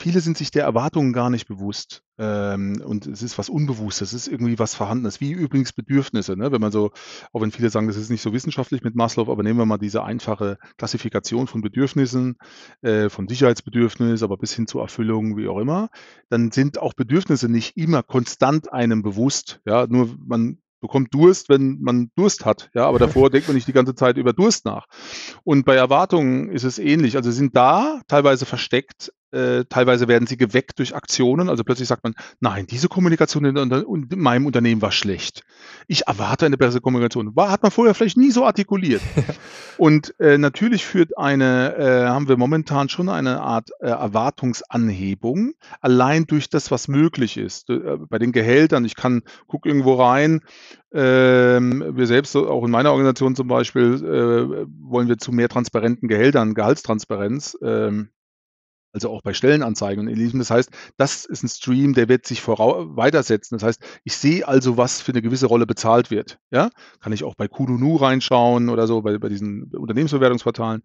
[0.00, 2.02] viele sind sich der Erwartungen gar nicht bewusst.
[2.18, 6.36] Ähm, und es ist was Unbewusstes, es ist irgendwie was Vorhandenes, wie übrigens Bedürfnisse.
[6.36, 6.50] Ne?
[6.50, 6.90] Wenn man so,
[7.32, 9.78] auch wenn viele sagen, das ist nicht so wissenschaftlich mit Maslow, aber nehmen wir mal
[9.78, 12.36] diese einfache Klassifikation von Bedürfnissen,
[12.82, 15.90] äh, von Sicherheitsbedürfnis, aber bis hin zur Erfüllung, wie auch immer,
[16.28, 19.60] dann sind auch Bedürfnisse nicht immer konstant einem bewusst.
[19.64, 22.70] Ja, nur man bekommt Durst, wenn man Durst hat.
[22.74, 24.86] Ja, aber davor denkt man nicht die ganze Zeit über Durst nach.
[25.44, 27.16] Und bei Erwartungen ist es ähnlich.
[27.16, 31.48] Also sind da teilweise versteckt äh, teilweise werden sie geweckt durch Aktionen.
[31.48, 35.42] Also plötzlich sagt man, nein, diese Kommunikation in, in, meinem Unternehmen war schlecht.
[35.86, 37.36] Ich erwarte eine bessere Kommunikation.
[37.36, 39.02] War, hat man vorher vielleicht nie so artikuliert.
[39.78, 46.26] Und äh, natürlich führt eine, äh, haben wir momentan schon eine Art äh, Erwartungsanhebung, allein
[46.26, 47.70] durch das, was möglich ist.
[47.70, 50.40] Äh, bei den Gehältern, ich kann, guck irgendwo rein,
[50.92, 56.08] ähm, wir selbst, auch in meiner Organisation zum Beispiel, äh, wollen wir zu mehr transparenten
[56.08, 57.58] Gehältern, Gehaltstransparenz.
[57.62, 58.08] Ähm,
[58.92, 60.38] also auch bei Stellenanzeigen und ähnlichem.
[60.38, 63.58] Das heißt, das ist ein Stream, der wird sich weitersetzen.
[63.58, 66.38] Das heißt, ich sehe also, was für eine gewisse Rolle bezahlt wird.
[66.50, 66.70] Ja,
[67.00, 70.82] kann ich auch bei Kudunu reinschauen oder so, bei, bei diesen Unternehmensbewertungsportalen.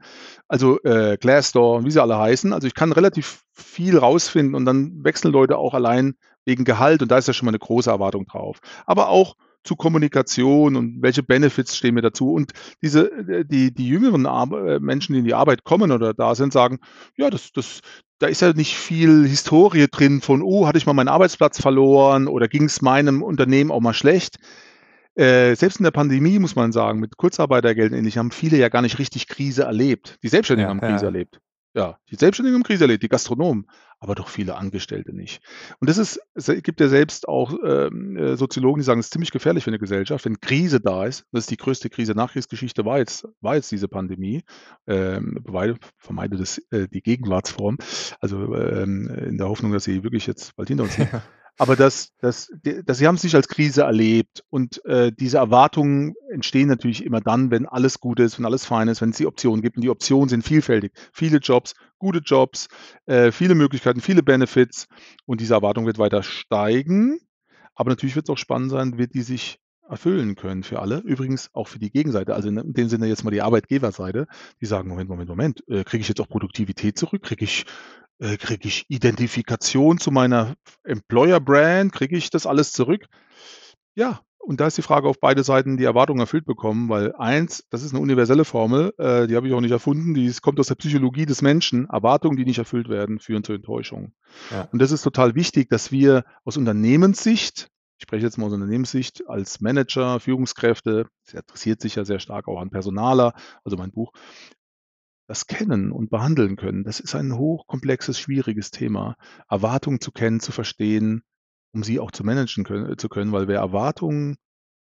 [0.47, 2.53] Also äh, Glassdoor, wie sie alle heißen.
[2.53, 7.09] Also ich kann relativ viel rausfinden und dann wechseln Leute auch allein wegen Gehalt und
[7.09, 8.59] da ist ja schon mal eine große Erwartung drauf.
[8.85, 12.33] Aber auch zu Kommunikation und welche Benefits stehen mir dazu.
[12.33, 16.13] Und diese, äh, die, die jüngeren Ar äh, Menschen, die in die Arbeit kommen oder
[16.13, 16.79] da sind, sagen,
[17.15, 17.81] ja, das, das,
[18.19, 22.27] da ist ja nicht viel Historie drin von, oh, hatte ich mal meinen Arbeitsplatz verloren
[22.27, 24.37] oder ging es meinem Unternehmen auch mal schlecht.
[25.15, 28.69] Äh, selbst in der Pandemie muss man sagen, mit Kurzarbeitergeld und ähnlich haben viele ja
[28.69, 30.17] gar nicht richtig Krise erlebt.
[30.23, 31.11] Die Selbstständigen ja, haben Krise ja.
[31.11, 31.39] erlebt.
[31.75, 33.67] Ja, die Selbstständigen haben Krise erlebt, die Gastronomen,
[34.03, 35.41] aber doch viele Angestellte nicht.
[35.79, 39.13] Und das ist, es gibt ja selbst auch ähm, äh, Soziologen, die sagen, es ist
[39.13, 41.25] ziemlich gefährlich für eine Gesellschaft, wenn Krise da ist.
[41.31, 44.43] Das ist die größte Krise Nachkriegsgeschichte, war jetzt, war jetzt diese Pandemie.
[44.87, 45.41] Ähm,
[45.97, 47.77] vermeide das, äh, die Gegenwartsform.
[48.19, 51.09] Also ähm, in der Hoffnung, dass sie wirklich jetzt bald hinter uns sind.
[51.57, 54.43] Aber das, das, das, sie haben es nicht als Krise erlebt.
[54.49, 58.87] Und äh, diese Erwartungen entstehen natürlich immer dann, wenn alles gut ist, wenn alles fein
[58.87, 59.77] ist, wenn es die Optionen gibt.
[59.77, 60.93] Und die Optionen sind vielfältig.
[61.13, 62.67] Viele Jobs, gute Jobs,
[63.05, 64.87] äh, viele Möglichkeiten, viele Benefits.
[65.25, 67.19] Und diese Erwartung wird weiter steigen.
[67.75, 70.99] Aber natürlich wird es auch spannend sein, wird die sich erfüllen können für alle.
[70.99, 72.33] Übrigens auch für die Gegenseite.
[72.33, 74.27] Also in dem Sinne jetzt mal die Arbeitgeberseite,
[74.59, 77.23] die sagen, Moment, Moment, Moment, äh, kriege ich jetzt auch Produktivität zurück?
[77.23, 77.65] Kriege ich
[78.23, 81.91] äh, kriege ich Identifikation zu meiner Employer-Brand?
[81.91, 83.05] Kriege ich das alles zurück?
[83.95, 87.65] Ja, und da ist die Frage, auf beide Seiten die Erwartungen erfüllt bekommen, weil eins,
[87.69, 90.67] das ist eine universelle Formel, äh, die habe ich auch nicht erfunden, die kommt aus
[90.67, 91.89] der Psychologie des Menschen.
[91.89, 94.13] Erwartungen, die nicht erfüllt werden, führen zu Enttäuschungen.
[94.51, 94.69] Ja.
[94.71, 99.27] Und das ist total wichtig, dass wir aus Unternehmenssicht, ich spreche jetzt mal aus Unternehmenssicht,
[99.27, 103.33] als Manager, Führungskräfte, das interessiert sich ja sehr stark auch an Personaler,
[103.63, 104.11] also mein Buch,
[105.33, 106.83] das kennen und behandeln können.
[106.83, 109.15] Das ist ein hochkomplexes, schwieriges Thema.
[109.49, 111.23] Erwartungen zu kennen, zu verstehen,
[111.73, 114.37] um sie auch zu managen können, zu können, weil wer Erwartungen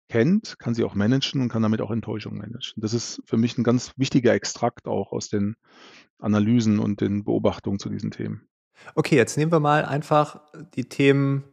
[0.09, 2.81] kennt, kann sie auch managen und kann damit auch Enttäuschungen managen.
[2.81, 5.57] Das ist für mich ein ganz wichtiger Extrakt auch aus den
[6.17, 8.49] Analysen und den Beobachtungen zu diesen Themen.
[8.95, 10.41] Okay, jetzt nehmen wir mal einfach
[10.73, 11.43] die Themen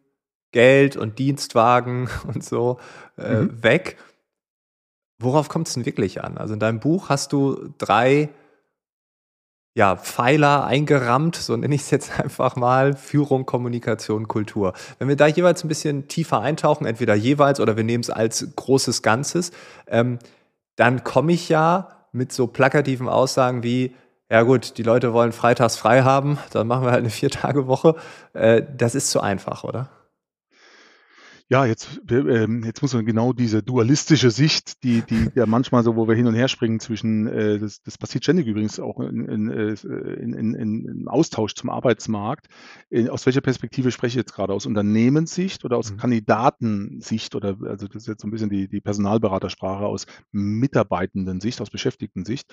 [0.51, 2.79] Geld und Dienstwagen und so
[3.19, 3.63] äh, mhm.
[3.63, 3.99] weg.
[5.19, 6.39] Worauf kommt es denn wirklich an?
[6.39, 8.31] Also in deinem Buch hast du drei
[9.79, 14.73] ja, Pfeiler eingerammt, so nenne ich es jetzt einfach mal, Führung, Kommunikation, Kultur.
[14.99, 18.45] Wenn wir da jeweils ein bisschen tiefer eintauchen, entweder jeweils oder wir nehmen es als
[18.57, 19.53] großes Ganzes,
[19.87, 20.19] ähm,
[20.75, 23.95] dann komme ich ja mit so plakativen Aussagen wie,
[24.29, 27.95] ja gut, die Leute wollen freitags frei haben, dann machen wir halt eine Vier-Tage-Woche.
[28.33, 29.91] Äh, das ist zu einfach, oder?
[31.51, 35.97] Ja, jetzt, ähm, jetzt muss man genau diese dualistische Sicht, die, die ja manchmal so,
[35.97, 39.25] wo wir hin und her springen zwischen, äh, das, das passiert ständig übrigens auch in,
[39.25, 42.49] in, äh, in, in, in, im Austausch zum Arbeitsmarkt.
[42.91, 44.53] In, aus welcher Perspektive spreche ich jetzt gerade?
[44.53, 45.97] Aus Unternehmenssicht oder aus mhm.
[45.97, 51.71] Kandidatensicht oder also das ist jetzt so ein bisschen die, die Personalberatersprache aus Mitarbeitenden-Sicht, aus
[51.71, 52.53] Beschäftigten-Sicht.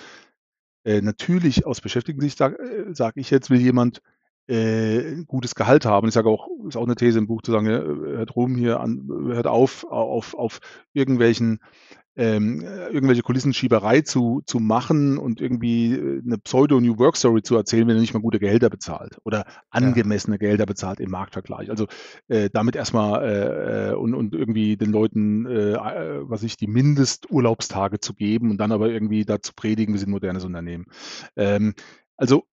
[0.86, 4.02] Äh, natürlich aus Beschäftigten-Sicht sage äh, sag ich jetzt, will jemand
[4.48, 6.08] äh, gutes Gehalt haben.
[6.08, 9.08] Ich sage auch, ist auch eine These im Buch zu sagen, hört rum hier an,
[9.28, 10.60] hört auf, auf, auf
[10.94, 11.60] irgendwelchen
[12.18, 17.88] ähm, irgendwelche Kulissenschieberei zu, zu machen und irgendwie äh, eine Pseudo-New Work Story zu erzählen,
[17.88, 20.40] wenn er nicht mal gute Gehälter bezahlt oder angemessene ja.
[20.40, 21.70] Gehälter bezahlt im Marktvergleich.
[21.70, 21.88] Also
[22.28, 26.68] äh, damit erstmal äh, äh und, und irgendwie den Leuten, äh, äh, was ich, die
[26.68, 30.86] Mindesturlaubstage zu geben und dann aber irgendwie dazu predigen, wir sind modernes Unternehmen.
[31.36, 31.74] Ähm,
[32.16, 32.46] also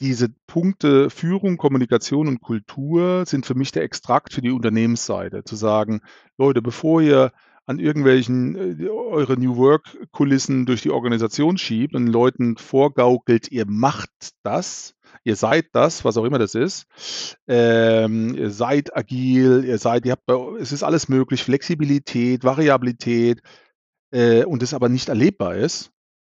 [0.00, 5.44] diese Punkte Führung, Kommunikation und Kultur sind für mich der Extrakt für die Unternehmensseite.
[5.44, 6.00] Zu sagen,
[6.36, 7.32] Leute, bevor ihr
[7.66, 14.10] an irgendwelchen äh, eure New Work-Kulissen durch die Organisation schiebt und Leuten vorgaukelt, ihr macht
[14.42, 16.86] das, ihr seid das, was auch immer das ist,
[17.46, 23.42] ähm, ihr seid agil, ihr seid, ihr habt, es ist alles möglich, Flexibilität, Variabilität,
[24.12, 25.90] äh, und es aber nicht erlebbar ist,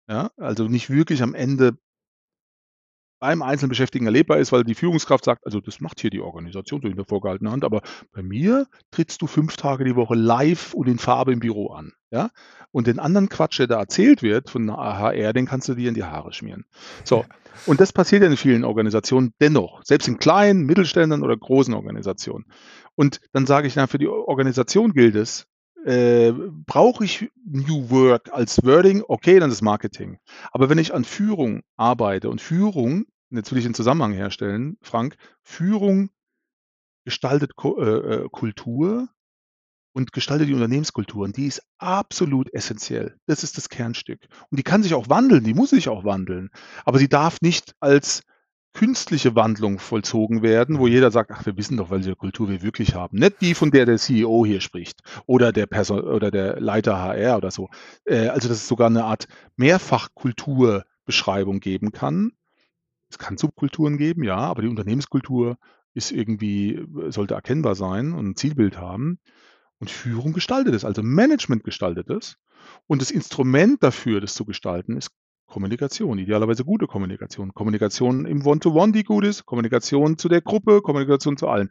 [0.08, 1.76] ja, also nicht wirklich am Ende
[3.18, 6.82] beim einzelnen Beschäftigten erlebbar ist, weil die Führungskraft sagt, also das macht hier die Organisation
[6.82, 10.74] so in der vorgehaltenen Hand, aber bei mir trittst du fünf Tage die Woche live
[10.74, 11.92] und in Farbe im Büro an.
[12.10, 12.30] Ja?
[12.72, 15.94] Und den anderen Quatsch, der da erzählt wird von HR, den kannst du dir in
[15.94, 16.64] die Haare schmieren.
[17.04, 17.24] So,
[17.64, 22.44] und das passiert ja in vielen Organisationen dennoch, selbst in kleinen, Mittelständern oder großen Organisationen.
[22.94, 25.46] Und dann sage ich, na, für die Organisation gilt es,
[25.86, 26.32] äh,
[26.66, 29.04] brauche ich New Work als Wording?
[29.06, 30.18] Okay, dann ist Marketing.
[30.50, 35.16] Aber wenn ich an Führung arbeite und Führung, jetzt will ich den Zusammenhang herstellen, Frank,
[35.42, 36.10] Führung
[37.04, 39.08] gestaltet äh, äh Kultur
[39.92, 41.24] und gestaltet die Unternehmenskultur.
[41.24, 43.16] Und die ist absolut essentiell.
[43.26, 44.26] Das ist das Kernstück.
[44.50, 46.50] Und die kann sich auch wandeln, die muss sich auch wandeln.
[46.84, 48.22] Aber sie darf nicht als
[48.76, 52.94] künstliche Wandlung vollzogen werden, wo jeder sagt, ach, wir wissen doch, welche Kultur wir wirklich
[52.94, 53.18] haben.
[53.18, 57.38] Nicht die, von der der CEO hier spricht oder der Person oder der Leiter HR
[57.38, 57.70] oder so.
[58.04, 62.32] Äh, also, dass es sogar eine Art Mehrfachkulturbeschreibung geben kann.
[63.08, 65.56] Es kann Subkulturen geben, ja, aber die Unternehmenskultur
[65.94, 69.20] ist irgendwie, sollte erkennbar sein und ein Zielbild haben.
[69.78, 72.36] Und Führung gestaltet es, also Management gestaltet es.
[72.86, 75.12] Und das Instrument dafür, das zu gestalten, ist
[75.46, 77.54] Kommunikation, idealerweise gute Kommunikation.
[77.54, 81.70] Kommunikation im One-to-One, die gut ist, Kommunikation zu der Gruppe, Kommunikation zu allen.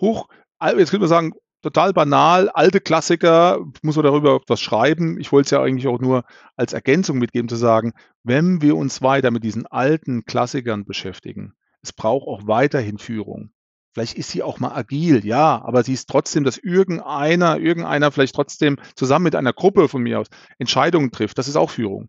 [0.00, 0.28] Hoch,
[0.62, 5.20] jetzt könnte man sagen, total banal, alte Klassiker, muss man darüber was schreiben.
[5.20, 6.24] Ich wollte es ja eigentlich auch nur
[6.56, 7.92] als Ergänzung mitgeben, zu sagen,
[8.24, 13.52] wenn wir uns weiter mit diesen alten Klassikern beschäftigen, es braucht auch weiterhin Führung.
[13.92, 18.36] Vielleicht ist sie auch mal agil, ja, aber sie ist trotzdem, dass irgendeiner, irgendeiner vielleicht
[18.36, 21.38] trotzdem zusammen mit einer Gruppe von mir aus Entscheidungen trifft.
[21.38, 22.08] Das ist auch Führung.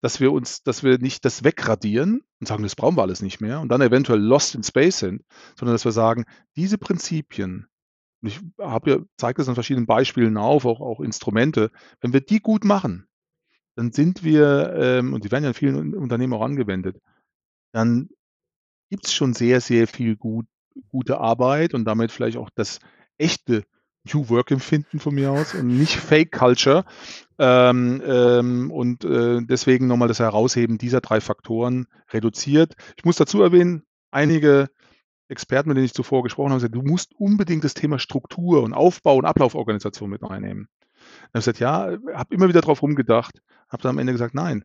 [0.00, 3.40] Dass wir uns, dass wir nicht das wegradieren und sagen, das brauchen wir alles nicht
[3.40, 5.24] mehr und dann eventuell lost in space sind,
[5.58, 7.66] sondern dass wir sagen, diese Prinzipien,
[8.22, 12.20] und ich habe ja, zeige das an verschiedenen Beispielen auf, auch, auch Instrumente, wenn wir
[12.20, 13.08] die gut machen,
[13.74, 17.00] dann sind wir, ähm, und die werden ja in vielen Unternehmen auch angewendet,
[17.72, 18.10] dann
[18.90, 20.46] gibt es schon sehr, sehr viel gut
[20.88, 22.80] gute Arbeit und damit vielleicht auch das
[23.18, 23.64] echte
[24.12, 26.84] New Work empfinden von mir aus und nicht Fake Culture.
[27.38, 32.74] Ähm, ähm, und äh, deswegen nochmal das Herausheben dieser drei Faktoren reduziert.
[32.96, 34.68] Ich muss dazu erwähnen, einige
[35.28, 38.74] Experten, mit denen ich zuvor gesprochen habe, gesagt, du musst unbedingt das Thema Struktur und
[38.74, 40.68] Aufbau und Ablauforganisation mit reinnehmen.
[41.32, 44.34] Dann habe ich gesagt, ja, habe immer wieder drauf rumgedacht, habe dann am Ende gesagt,
[44.34, 44.64] nein,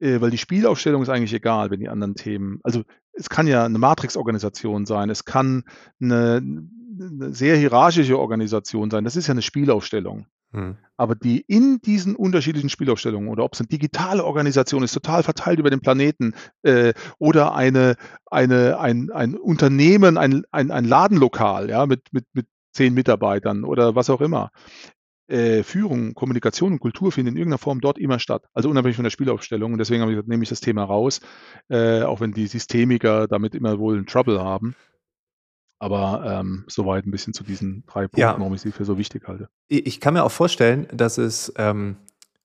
[0.00, 2.82] äh, weil die Spielaufstellung ist eigentlich egal, wenn die anderen Themen also,
[3.12, 5.64] es kann ja eine Matrix-Organisation sein, es kann
[6.00, 9.04] eine 'ne sehr hierarchische Organisation sein.
[9.04, 10.26] Das ist ja eine Spielaufstellung.
[10.52, 10.76] Mhm.
[10.96, 15.58] Aber die in diesen unterschiedlichen Spielaufstellungen oder ob es eine digitale Organisation ist, total verteilt
[15.58, 17.96] über den Planeten, äh, oder eine
[18.30, 23.94] eine ein ein Unternehmen, ein ein ein Ladenlokal, ja, mit mit mit 10 Mitarbeitern oder
[23.94, 24.50] was auch immer
[25.28, 28.44] äh, Führung, Kommunikation und Kultur finden in irgendeiner Form dort immer statt.
[28.54, 29.72] Also unabhängig von der Spielaufstellung.
[29.72, 31.20] Und deswegen habe ich gesagt, nehme ich das Thema raus,
[31.68, 34.76] äh, auch wenn die Systemiker damit immer wohl einen Trouble haben.
[35.78, 38.38] Aber ähm, soweit ein bisschen zu diesen drei Punkten, ja.
[38.38, 39.48] warum ich sie für so wichtig halte.
[39.68, 41.96] Ich kann mir auch vorstellen, dass es ähm,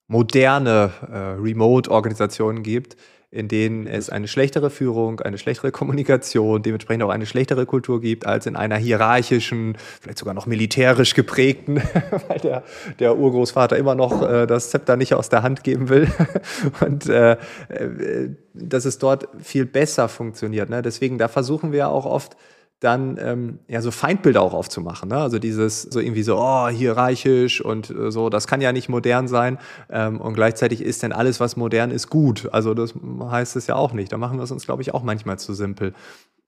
[0.06, 2.96] moderne äh, Remote-Organisationen gibt,
[3.32, 8.26] in denen es eine schlechtere Führung, eine schlechtere Kommunikation, dementsprechend auch eine schlechtere Kultur gibt,
[8.26, 11.76] als in einer hierarchischen, vielleicht sogar noch militärisch geprägten,
[12.28, 12.62] weil der,
[12.98, 16.08] der Urgroßvater immer noch äh, das Zepter nicht aus der Hand geben will.
[16.80, 17.32] Und äh,
[17.68, 20.68] äh, dass es dort viel besser funktioniert.
[20.68, 20.82] Ne?
[20.82, 22.36] Deswegen, da versuchen wir auch oft,
[22.82, 25.08] dann ähm, ja so Feindbilder auch aufzumachen.
[25.08, 25.16] Ne?
[25.16, 29.28] Also dieses so irgendwie so, oh, hierarchisch und äh, so, das kann ja nicht modern
[29.28, 29.58] sein.
[29.90, 32.48] Ähm, und gleichzeitig ist denn alles, was modern ist, gut.
[32.52, 34.12] Also das heißt es ja auch nicht.
[34.12, 35.94] Da machen wir es uns, glaube ich, auch manchmal zu simpel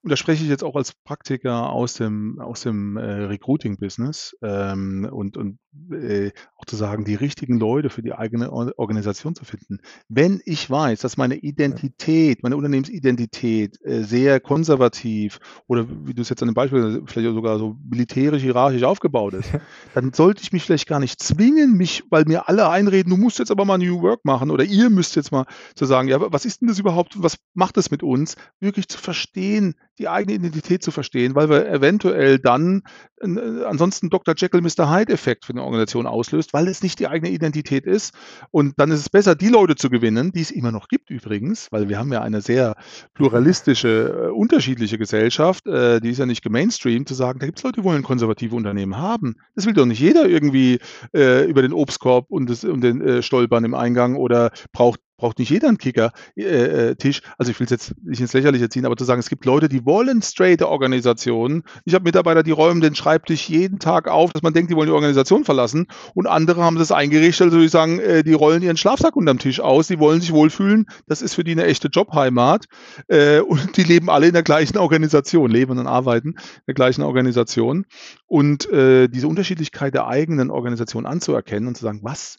[0.04, 5.08] und da spreche ich jetzt auch als Praktiker aus dem, aus dem äh, Recruiting-Business ähm,
[5.10, 5.58] und, und
[5.90, 9.78] äh, auch zu sagen, die richtigen Leute für die eigene Organisation zu finden.
[10.08, 16.28] Wenn ich weiß, dass meine Identität, meine Unternehmensidentität äh, sehr konservativ oder wie du es
[16.28, 19.50] jetzt an dem Beispiel vielleicht sogar so militärisch, hierarchisch aufgebaut ist,
[19.94, 23.38] dann sollte ich mich vielleicht gar nicht zwingen, mich, weil mir alle einreden, du musst
[23.38, 26.44] jetzt aber mal New Work machen oder ihr müsst jetzt mal zu sagen, ja, was
[26.44, 30.82] ist denn das überhaupt, was macht das mit uns, wirklich zu verstehen, die eigene Identität
[30.82, 32.82] zu verstehen, weil wir eventuell dann
[33.20, 34.34] äh, ansonsten Dr.
[34.36, 34.90] Jekyll, Mr.
[34.90, 38.14] Hyde-Effekt für Organisation auslöst, weil es nicht die eigene Identität ist.
[38.50, 41.68] Und dann ist es besser, die Leute zu gewinnen, die es immer noch gibt übrigens,
[41.70, 42.74] weil wir haben ja eine sehr
[43.14, 47.64] pluralistische, äh, unterschiedliche Gesellschaft, äh, die ist ja nicht gemainstreamt, zu sagen, da gibt es
[47.64, 49.36] Leute, die wollen konservative Unternehmen haben.
[49.54, 50.78] Das will doch nicht jeder irgendwie
[51.14, 55.38] äh, über den Obstkorb und, das, und den äh, Stolpern im Eingang oder braucht braucht
[55.38, 56.36] nicht jeder einen Kicker-Tisch.
[56.36, 59.28] Äh, äh also ich will es jetzt nicht ins Lächerliche ziehen, aber zu sagen, es
[59.28, 61.62] gibt Leute, die wollen straighte Organisationen.
[61.84, 64.88] Ich habe Mitarbeiter, die räumen den Schreibtisch jeden Tag auf, dass man denkt, die wollen
[64.88, 65.86] die Organisation verlassen.
[66.14, 69.60] Und andere haben das eingerichtet, also die sagen, äh, die rollen ihren Schlafsack unterm Tisch
[69.60, 70.86] aus, die wollen sich wohlfühlen.
[71.06, 72.66] Das ist für die eine echte Jobheimat.
[73.08, 77.02] Äh, und die leben alle in der gleichen Organisation, leben und arbeiten in der gleichen
[77.02, 77.86] Organisation.
[78.26, 82.38] Und äh, diese Unterschiedlichkeit der eigenen Organisation anzuerkennen und zu sagen, was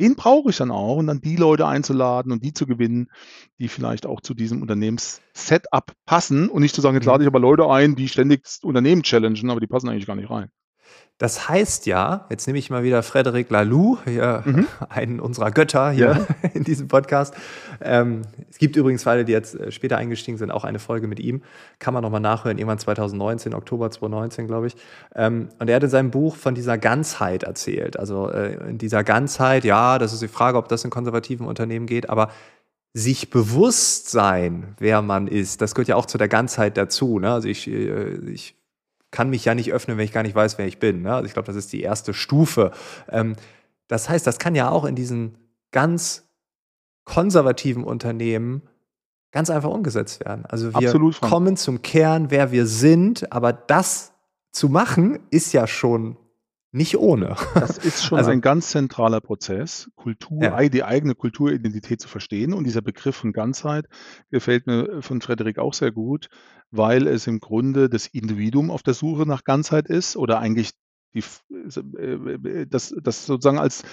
[0.00, 3.08] den brauche ich dann auch und dann die Leute einzuladen und die zu gewinnen,
[3.58, 7.22] die vielleicht auch zu diesem Unternehmens-Setup passen und nicht zu sagen, jetzt lade mhm.
[7.22, 10.30] ich aber Leute ein, die ständig das Unternehmen challengen, aber die passen eigentlich gar nicht
[10.30, 10.50] rein.
[11.18, 14.66] Das heißt ja, jetzt nehme ich mal wieder Frederic Laloux, hier, mhm.
[14.88, 16.48] einen unserer Götter hier ja.
[16.54, 17.34] in diesem Podcast.
[17.80, 21.06] Ähm, es gibt übrigens für alle, die jetzt äh, später eingestiegen sind, auch eine Folge
[21.06, 21.42] mit ihm.
[21.78, 24.76] Kann man nochmal nachhören, irgendwann 2019, Oktober 2019, glaube ich.
[25.14, 27.96] Ähm, und er hat in seinem Buch von dieser Ganzheit erzählt.
[27.96, 31.86] Also äh, in dieser Ganzheit, ja, das ist die Frage, ob das in konservativen Unternehmen
[31.86, 32.30] geht, aber
[32.92, 37.20] sich bewusst sein, wer man ist, das gehört ja auch zu der Ganzheit dazu.
[37.20, 37.32] Ne?
[37.32, 38.56] Also ich, äh, ich
[39.14, 41.02] kann mich ja nicht öffnen, wenn ich gar nicht weiß, wer ich bin.
[41.02, 41.14] Ne?
[41.14, 42.72] Also ich glaube, das ist die erste Stufe.
[43.08, 43.36] Ähm,
[43.86, 45.38] das heißt, das kann ja auch in diesen
[45.70, 46.28] ganz
[47.04, 48.62] konservativen Unternehmen
[49.30, 50.44] ganz einfach umgesetzt werden.
[50.46, 54.12] Also wir Absolut, kommen zum Kern, wer wir sind, aber das
[54.50, 56.16] zu machen, ist ja schon
[56.72, 57.36] nicht ohne.
[57.54, 60.68] Das ist schon also, ein ganz zentraler Prozess, Kultur, ja.
[60.68, 62.52] die eigene Kulturidentität zu verstehen.
[62.52, 63.86] Und dieser Begriff von Ganzheit
[64.32, 66.28] gefällt mir von Frederik auch sehr gut,
[66.76, 70.70] weil es im Grunde das Individuum auf der Suche nach Ganzheit ist oder eigentlich
[71.14, 71.22] die,
[71.76, 73.84] äh, das, das sozusagen als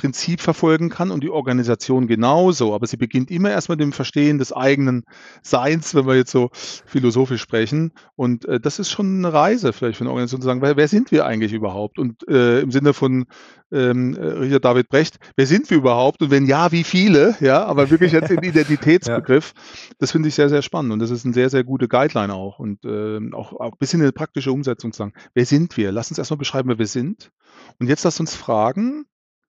[0.00, 2.74] Prinzip verfolgen kann und die Organisation genauso.
[2.74, 5.04] Aber sie beginnt immer erst mit dem Verstehen des eigenen
[5.42, 7.92] Seins, wenn wir jetzt so philosophisch sprechen.
[8.16, 10.88] Und äh, das ist schon eine Reise vielleicht für eine Organisation zu sagen, wer, wer
[10.88, 11.98] sind wir eigentlich überhaupt?
[11.98, 13.26] Und äh, im Sinne von
[13.72, 16.22] ähm, Richard David Brecht, wer sind wir überhaupt?
[16.22, 17.36] Und wenn ja, wie viele?
[17.40, 19.52] Ja, aber wirklich jetzt im Identitätsbegriff.
[19.54, 19.92] ja.
[19.98, 20.94] Das finde ich sehr, sehr spannend.
[20.94, 22.58] Und das ist eine sehr, sehr gute Guideline auch.
[22.58, 25.92] Und äh, auch, auch ein bisschen eine praktische Umsetzung zu sagen, wer sind wir?
[25.92, 27.32] Lass uns erstmal beschreiben, wer wir sind.
[27.78, 29.04] Und jetzt lass uns fragen,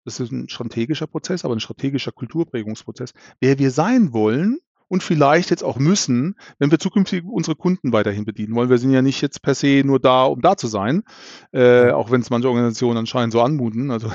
[0.07, 5.49] das ist ein strategischer Prozess, aber ein strategischer Kulturprägungsprozess, wer wir sein wollen und vielleicht
[5.49, 8.69] jetzt auch müssen, wenn wir zukünftig unsere Kunden weiterhin bedienen wollen.
[8.69, 11.03] Wir sind ja nicht jetzt per se nur da, um da zu sein,
[11.51, 13.91] äh, auch wenn es manche Organisationen anscheinend so anmuten.
[13.91, 14.09] Also,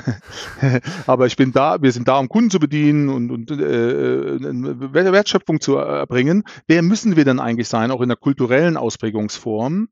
[1.06, 5.12] aber ich bin da, wir sind da, um Kunden zu bedienen und, und äh, äh
[5.12, 6.44] Wertschöpfung zu erbringen.
[6.66, 9.88] Wer müssen wir denn eigentlich sein, auch in der kulturellen Ausprägungsform?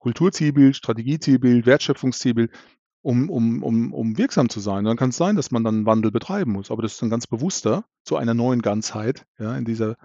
[0.00, 2.50] Kulturzielbild, Strategiezielbild, Wertschöpfungszielbild
[3.04, 4.78] um, um, um, um wirksam zu sein.
[4.78, 6.70] Und dann kann es sein, dass man dann einen Wandel betreiben muss.
[6.70, 9.96] Aber das ist ein ganz bewusster zu einer neuen Ganzheit, ja, in dieser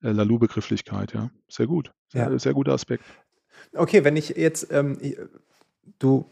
[0.00, 1.30] äh, Lalu-Begrifflichkeit, ja.
[1.48, 1.92] Sehr gut.
[2.08, 2.38] Sehr, ja.
[2.38, 3.04] sehr guter Aspekt.
[3.74, 4.96] Okay, wenn ich jetzt, ähm,
[5.98, 6.26] du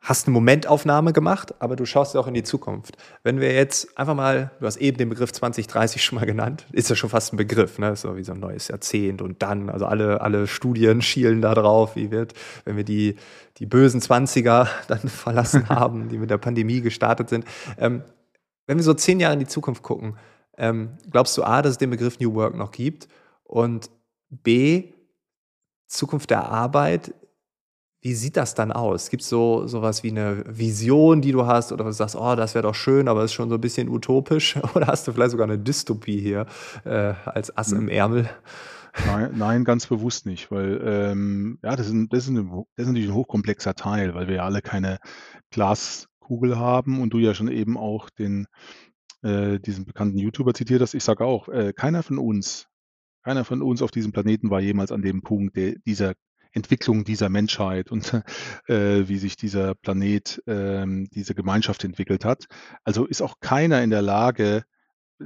[0.00, 2.96] hast eine Momentaufnahme gemacht, aber du schaust ja auch in die Zukunft.
[3.22, 6.88] Wenn wir jetzt einfach mal, du hast eben den Begriff 2030 schon mal genannt, ist
[6.88, 7.94] ja schon fast ein Begriff, ne?
[7.96, 11.96] So wie so ein neues Jahrzehnt und dann, also alle, alle Studien schielen da drauf,
[11.96, 12.32] wie wird,
[12.64, 13.16] wenn wir die,
[13.58, 17.44] die bösen 20er dann verlassen haben, die mit der Pandemie gestartet sind.
[17.78, 18.02] Ähm,
[18.66, 20.16] wenn wir so zehn Jahre in die Zukunft gucken,
[20.56, 23.08] ähm, glaubst du A, dass es den Begriff New Work noch gibt
[23.44, 23.90] und
[24.30, 24.92] B,
[25.86, 27.12] Zukunft der Arbeit
[28.02, 29.10] Wie sieht das dann aus?
[29.10, 32.54] Gibt's so so was wie 'ne Vision, die du hast oder du sagst: „Oh, das
[32.54, 35.46] wäre doch schön, aber ist schon so 'n bisschen utopisch“, oder hast du vielleicht sogar
[35.46, 36.46] 'ne Dystopie hier,
[36.86, 37.72] äh, als Ass Hm.
[37.72, 38.26] im Ärmel?
[39.02, 42.92] Nei nein, ganz bewusst nicht, weil, ähm, ja, das ist das ist ho das ist
[42.92, 44.98] natürlich 'n hochkomplexer Teil, weil wir ja alle keine
[45.50, 48.46] Glaskugel haben und du ja schon eben auch den
[49.22, 50.94] äh, diesen bekannten YouTuber zitiert hast.
[50.94, 52.68] Ich sage auch, äh, keiner von uns
[53.24, 56.14] keiner von uns auf diesem Planeten war jemals an dem Punkt de dieser
[56.52, 58.12] Entwicklung dieser Menschheit und,
[58.68, 62.46] äh, wie sich dieser Planet, ähm, diese Gemeinschaft entwickelt hat.
[62.84, 64.64] Also, ist auch keiner in der Lage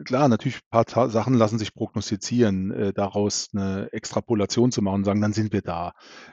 [0.06, 5.04] klar, natürlich paar Ta Sachen lassen sich prognostizieren, äh, daraus 'ne Extrapolation zu machen und
[5.04, 5.92] sagen: „Dann sind wir da.“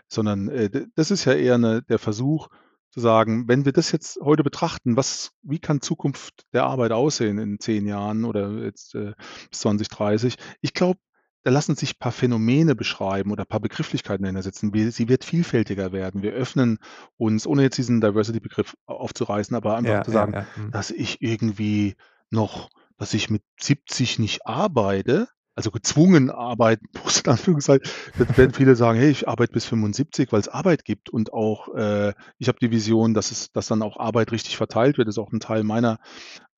[0.09, 2.49] Sondern, äh, das ist ja eher 'ne der Versuch
[2.91, 7.37] zu sagen: „Wenn wir das jetzt heute betrachten, was wie kann Zukunft der Arbeit aussehen
[7.39, 9.13] in 10 Jahren oder jetzt, äh,
[9.51, 10.99] bis 2030?“ Ich glaube,
[11.43, 14.71] da lassen sich paar Phänomene beschreiben oder paar Begrifflichkeiten dahinter setzen.
[14.91, 16.21] Sie wird vielfältiger werden.
[16.21, 16.77] Wir öffnen
[17.17, 20.71] uns, ohne jetzt diesen Diversity-Begriff aufzureißen, aber einfach Ja, zu ja, sagen, ja, mhm.
[20.71, 21.95] dass ich irgendwie
[22.29, 22.69] noch
[23.01, 27.83] dass ich mit 70 nicht arbeite, also gezwungen arbeiten muss in Anführungszeichen.
[28.17, 32.13] Jetzt werden viele sagen: „Hey, ich arbeite bis 75, weil's Arbeit gibt.“ Und auch, äh,
[32.39, 35.07] ich habe die Vision, dass es dass dann auch Arbeit richtig verteilt wird.
[35.07, 35.99] Das ist auch 'n Teil meiner,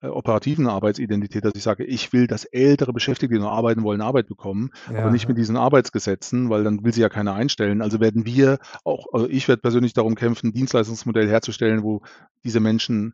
[0.01, 4.01] äh, operativen Arbeitsidentität, dass ich sage: „Ich will, dass ältere Beschäftigte, die noch arbeiten wollen,
[4.01, 7.81] Arbeit bekommen, aber Ja, nicht mit diesen Arbeitsgesetzen, weil dann will sie ja keiner einstellen.“
[7.81, 12.01] Also, werden wir auch also, ich werde persönlich darum kämpfen, 'n Dienstleistungsmodell herzustellen, wo
[12.43, 13.13] diese Menschen,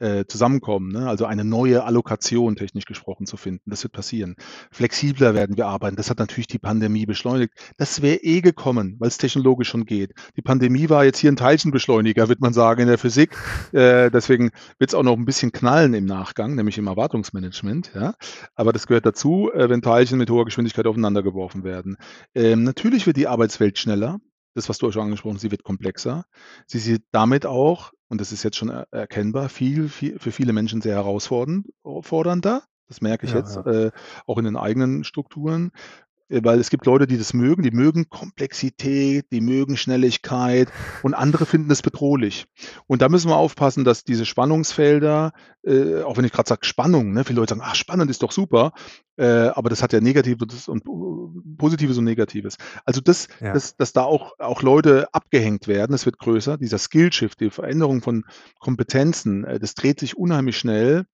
[0.00, 1.08] äh, zusammenkommen, ne?
[1.08, 3.70] Also, eine neue Allokation, technisch gesprochen, zu finden.
[3.70, 4.34] Das wird passieren.
[4.72, 5.96] Flexibler werden wir arbeiten.
[5.96, 7.52] Das hat natürlich die Pandemie beschleunigt.
[7.78, 10.12] Das wäre eh gekommen, weil's technologisch schon geht.
[10.36, 13.36] Die Pandemie war jetzt hier 'n Teilchenbeschleuniger, würde man sagen, in der Physik.
[13.72, 18.14] Äh, deswegen wird's auch noch 'n bisschen knallen im Nachgang, nämlich im Erwartungsmanagement, ja?
[18.54, 21.96] Aber das gehört dazu, äh, wenn Teilchen mit hoher Geschwindigkeit aufeinander geworfen werden.
[22.34, 24.18] Ähm, natürlich wird die Arbeitswelt schneller.
[24.54, 26.24] Das, was du auch schon angesprochen hast, sie wird komplexer.
[26.66, 30.52] Sie sieht damit auch, und das ist jetzt schon er erkennbar, viel viel für viele
[30.52, 32.64] Menschen sehr herausfordernd o fordernder.
[32.88, 33.62] Das merke ich Ja, jetzt, ja.
[33.66, 33.92] äh,
[34.26, 38.08] auch in den eigenen Strukturen, äh, weil es gibt Leute, die das mögen, die mögen
[38.08, 42.46] Komplexität, die mögen Schnelligkeit und andere finden es bedrohlich.
[42.86, 47.12] Und da müssen wir aufpassen, dass diese Spannungsfelder äh, auch wenn ich grad sage Spannung,
[47.12, 47.24] ne?
[47.24, 48.72] Viele Leute sagen: „Ach, spannend ist doch super“,
[49.16, 52.56] äh, aber das hat ja Negatives und po Positives und Negatives.
[52.84, 53.52] Also, dass Ja.
[53.52, 56.56] dass dass da auch auch Leute abgehängt werden, das wird größer.
[56.56, 58.24] Dieser Skill-Shift, die Veränderung von
[58.58, 61.04] Kompetenzen, äh, das dreht sich unheimlich schnell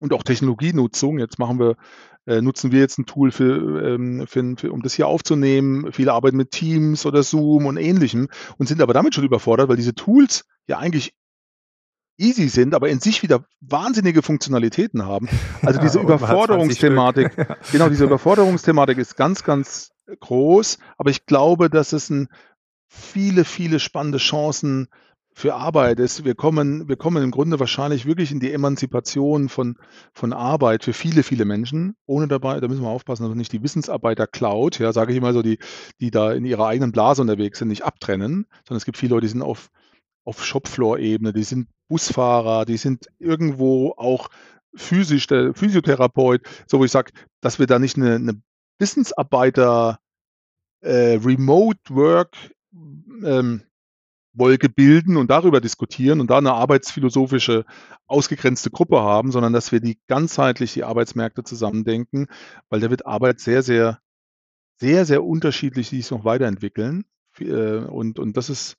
[0.00, 1.18] und auch Technologienutzung.
[1.20, 1.76] Jetzt machen wir
[2.26, 5.92] äh, nutzen wir jetzt 'n Tool für, ähm für für um das hier aufzunehmen.
[5.92, 9.76] Viele arbeiten mit Teams oder Zoom und Ähnlichem und sind aber damit schon überfordert, weil
[9.76, 11.12] diese Tools ja eigentlich
[12.18, 15.30] easy sind, aber in sich wieder wahnsinnige Funktionalitäten haben.
[15.64, 17.00] Also, Ja, diese und man hat 20 Stück.
[17.00, 17.36] Überforderungsthematik
[17.70, 22.28] genau, diese Überforderungsthematik ist ganz, ganz groß, aber ich glaube, dass es 'n
[22.88, 24.88] viele, viele spannende Chancen
[25.34, 26.24] für Arbeit ist.
[26.24, 29.76] Wir kommen wir kommen im Grunde wahrscheinlich wirklich in die Emanzipation von
[30.12, 33.52] von Arbeit für viele, viele Menschen, ohne dabei da müssen wir aufpassen, dass wir nicht
[33.52, 35.58] die Wissensarbeiter-Cloud, ja, sage ich immer so, die
[36.00, 39.26] die da in ihrer eigenen Blase unterwegs sind, nicht abtrennen, sondern es gibt viele Leute,
[39.26, 39.70] die sind auf
[40.24, 44.28] auf Shopfloor-Ebene, die sind Busfahrer, die sind irgendwo auch
[44.74, 48.42] physisch der Physiotherapeut, so wo ich sage, dass wir da nicht 'ne 'ne
[48.80, 49.98] Wissensarbeiter
[50.82, 52.36] äh, Remote Work,
[53.24, 53.62] ähm,
[54.34, 57.64] Wolke bilden und darüber diskutieren und da 'ne arbeitsphilosophische,
[58.06, 62.26] ausgegrenzte Gruppe haben, sondern dass wir die ganzheitlich die Arbeitsmärkte zusammen denken,
[62.70, 63.98] weil da wird Arbeit sehr, sehr
[64.80, 67.04] sehr, sehr unterschiedlich sich noch weiterentwickeln.
[67.40, 68.76] Äh, und und das ist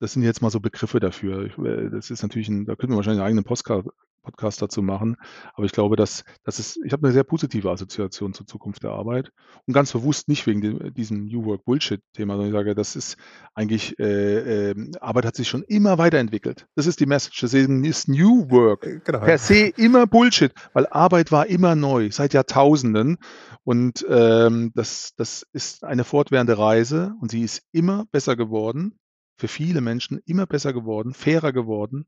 [0.00, 1.46] das sind jetzt mal so Begriffe dafür.
[1.66, 3.84] Äh, das ist natürlich 'n da könnten wir wahrscheinlich 'n eigenen Postka
[4.24, 5.16] Podcast dazu machen.
[5.54, 8.90] Aber ich glaube, dass dass es ich habe 'ne sehr positive Assoziation zur Zukunft der
[8.92, 9.30] Arbeit
[9.66, 13.16] und ganz bewusst nicht wegen dem diesem New Work Bullshit-Thema, sondern ich sage, das ist
[13.54, 16.66] eigentlich äh, ähm, Arbeit hat sich schon immer weiterentwickelt.
[16.74, 17.40] Das ist die Message.
[17.40, 22.10] Deswegen ist New Work Äh, genau, per se immer Bullshit, weil Arbeit war immer neu,
[22.10, 23.18] seit Jahrtausenden
[23.64, 28.98] und, ähm, das das ist eine fortwährende Reise und sie ist immer besser geworden,
[29.38, 32.06] für viele Menschen immer besser geworden, fairer geworden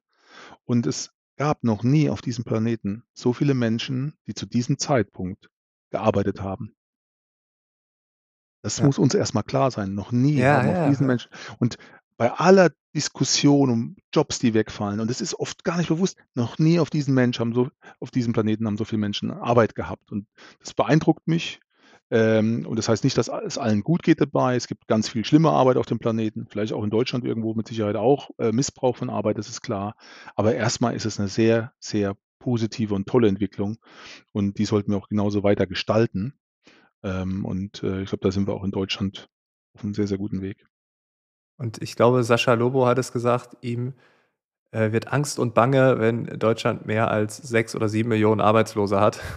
[0.65, 5.51] und es gab noch nie auf diesem Planeten so viele Menschen, die zu diesem Zeitpunkt
[5.91, 6.75] gearbeitet haben.
[8.65, 8.83] Das Ja.
[8.83, 9.95] muss uns erst mal klar sein.
[9.95, 11.07] Noch nie Ja, haben auf ja, diesen.
[11.07, 11.79] Menschen und
[12.19, 16.59] bei aller Diskussion um Jobs, die wegfallen und es ist oft gar nicht bewusst, noch
[16.59, 17.69] nie auf diesen Mensch haben so
[18.01, 20.27] auf diesem Planeten haben so viele Menschen Arbeit gehabt und
[20.61, 21.61] das beeindruckt mich.
[22.11, 24.55] Ähm, und das heißt nicht, dass es allen gut geht dabei.
[24.55, 27.67] Es gibt ganz viel schlimme Arbeit auf dem Planeten, vielleicht auch in Deutschland irgendwo mit
[27.67, 29.97] Sicherheit auch, äh, Missbrauch von Arbeit, das ist klar.
[30.37, 33.79] Aber erst mal ist es 'ne sehr, sehr positive und tolle Entwicklung
[34.33, 36.35] und die sollten wir auch genauso weiter gestalten.
[37.05, 39.29] Ähm, und, äh, ich glaube, da sind wir auch in Deutschland
[39.75, 40.67] auf 'nem sehr, sehr guten Weg.
[41.61, 43.95] Und ich glaube, Sascha Lobo hat es gesagt, ihm
[44.71, 49.21] äh, wird Angst und Bange, wenn Deutschland mehr als sechs oder sieben Millionen Arbeitslose hat.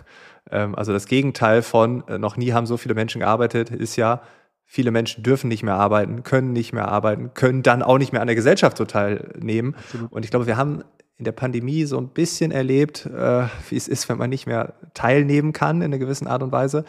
[0.52, 4.24] Ähm, also das Gegenteil von äh, noch nie haben so viele Menschen gearbeitet, ist ja,
[4.66, 8.22] viele Menschen dürfen nicht mehr arbeiten, können nicht mehr arbeiten, können dann auch nicht mehr
[8.22, 9.76] an der Gesellschaft so teilnehmen.
[9.76, 10.12] Absolut.
[10.12, 10.84] Und ich glaube, wir haben
[11.18, 14.74] in der Pandemie so ein bisschen erlebt, äh, wie es ist, wenn man nicht mehr
[14.94, 16.86] teilnehmen kann in einer gewissen Art und Weise.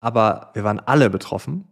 [0.00, 1.68] Aber wir waren alle betroffen,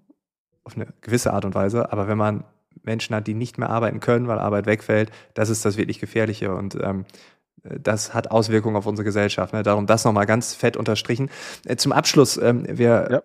[0.64, 1.92] auf eine gewisse Art und Weise.
[1.92, 2.44] Aber wenn man
[2.82, 6.54] Menschen hat, die nicht mehr arbeiten können, weil Arbeit wegfällt, das ist das wirklich Gefährliche.
[6.54, 7.04] Und ähm,
[7.62, 9.52] das hat Auswirkungen auf unsere Gesellschaft.
[9.52, 9.62] Ne?
[9.62, 11.30] Darum das nochmal ganz fett unterstrichen.
[11.64, 13.22] Äh, zum Abschluss, ähm, wir ja.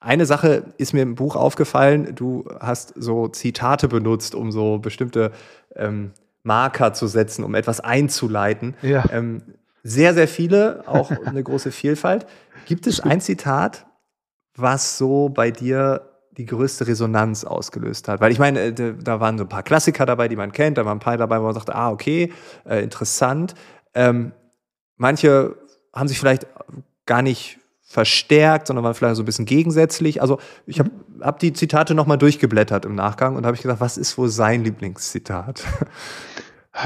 [0.00, 5.32] Eine Sache ist mir im Buch aufgefallen, du hast so Zitate benutzt, um so bestimmte
[5.74, 6.12] ähm,
[6.44, 8.76] Marker zu setzen, um etwas einzuleiten.
[8.82, 9.04] Ja.
[9.10, 9.42] Ähm,
[9.82, 12.26] sehr, sehr viele, auch eine große Vielfalt.
[12.66, 13.86] Gibt es ein Zitat,
[14.54, 16.07] was so bei dir
[16.38, 18.20] die größte Resonanz ausgelöst hat?
[18.20, 20.86] Weil ich meine, äh, da waren so ein paar Klassiker dabei, die man kennt, da
[20.86, 22.32] waren ein paar dabei, wo man sagt, ah, okay,
[22.64, 23.54] äh, interessant.
[23.94, 24.32] Ähm,
[24.96, 25.56] manche
[25.94, 26.46] haben sich vielleicht
[27.04, 30.20] gar nicht verstärkt, sondern waren vielleicht so ein bisschen gegensätzlich.
[30.20, 31.24] Also ich habe mhm.
[31.24, 34.62] hab die Zitate nochmal durchgeblättert im Nachgang und habe ich gesagt, was ist wohl sein
[34.62, 35.64] Lieblingszitat?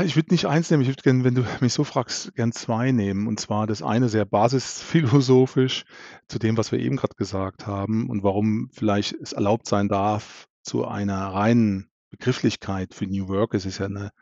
[0.05, 2.93] Ich würde nicht eins nehmen, ich würde gerne, wenn du mich so fragst, gern zwei
[2.93, 3.26] nehmen.
[3.26, 5.84] Und zwar das eine sehr basisphilosophisch
[6.28, 10.49] zu dem, was wir eben gerade gesagt haben und warum vielleicht es erlaubt sein darf,
[10.62, 13.53] zu einer reinen Begrifflichkeit für New Work.
[13.55, 14.12] Es ist ja eine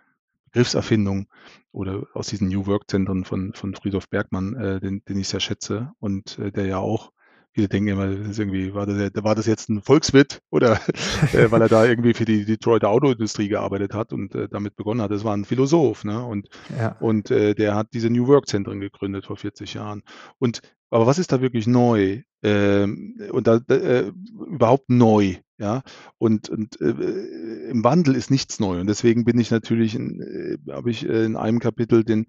[0.46, 1.28] Begriffserfindung
[1.70, 5.92] oder aus diesen New Work-Zentren von, von Friedhof Bergmann, äh, den, den ich sehr schätze
[6.00, 7.12] und äh, der ja auch
[7.52, 10.80] Viele denken immer, das ist irgendwie, war das, war das jetzt ein Volkswirt oder
[11.32, 15.02] äh, weil er da irgendwie für die Detroiter Autoindustrie gearbeitet hat und äh, damit begonnen
[15.02, 15.10] hat.
[15.10, 16.24] Das war ein Philosoph, ne?
[16.24, 16.48] Und,
[16.78, 16.96] ja.
[17.00, 20.02] und äh, der hat diese New Work-Zentren gegründet vor 40 Jahren.
[20.38, 22.22] Und aber was ist da wirklich neu?
[22.42, 25.82] Ähm, und da, da äh, überhaupt neu, ja.
[26.16, 28.80] Und, und äh, im Wandel ist nichts neu.
[28.80, 32.26] Und deswegen bin ich natürlich, äh, habe ich äh, in einem Kapitel den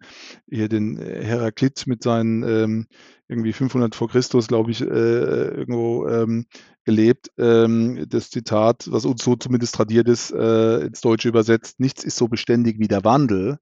[0.50, 2.88] hier den Heraklit mit seinen ähm,
[3.30, 6.46] irgendwie 500 vor Christus, glaube ich, äh, irgendwo ähm,
[6.84, 7.32] gelebt.
[7.38, 12.18] Ähm, das Zitat, was uns so zumindest tradiert ist, äh, ins Deutsche übersetzt: Nichts ist
[12.18, 13.60] so beständig wie der Wandel,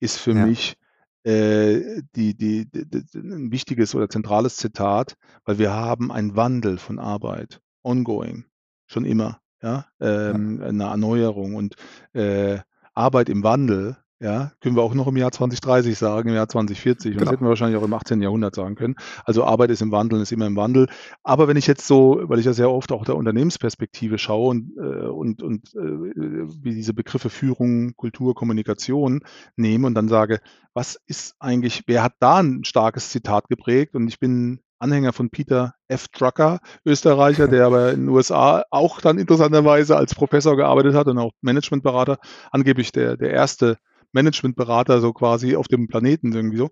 [0.00, 0.46] ist für ja.
[0.46, 0.76] mich
[1.22, 5.14] äh, die, die, die, ein wichtiges oder zentrales Zitat,
[5.44, 8.46] weil wir haben einen Wandel von Arbeit, ongoing,
[8.92, 10.68] schon immer, ja, ähm, ja.
[10.68, 11.76] eine Erneuerung und
[12.12, 12.58] äh,
[12.94, 17.06] Arbeit im Wandel ja, können wir auch noch im Jahr 2030 sagen, im Jahr 2040.
[17.06, 17.24] Und genau.
[17.24, 18.22] das hätten wir wahrscheinlich auch im 18.
[18.22, 18.94] Jahrhundert sagen können.
[19.24, 20.86] Also Arbeit ist im Wandel, ist immer im Wandel.
[21.24, 24.76] Aber wenn ich jetzt so, weil ich ja sehr oft auch der Unternehmensperspektive schaue und,
[24.76, 29.22] äh, und, und äh, wie diese Begriffe Führung, Kultur, Kommunikation
[29.56, 30.38] nehme und dann sage,
[30.72, 33.96] was ist eigentlich, wer hat da ein starkes Zitat geprägt?
[33.96, 36.08] Und ich bin Anhänger von Peter F.
[36.08, 41.18] Drucker, Österreicher, der aber in den USA auch dann interessanterweise als Professor gearbeitet hat und
[41.18, 42.18] auch Managementberater,
[42.50, 43.78] angeblich der, der erste
[44.12, 46.70] Managementberater so quasi auf dem Planeten irgendwie so.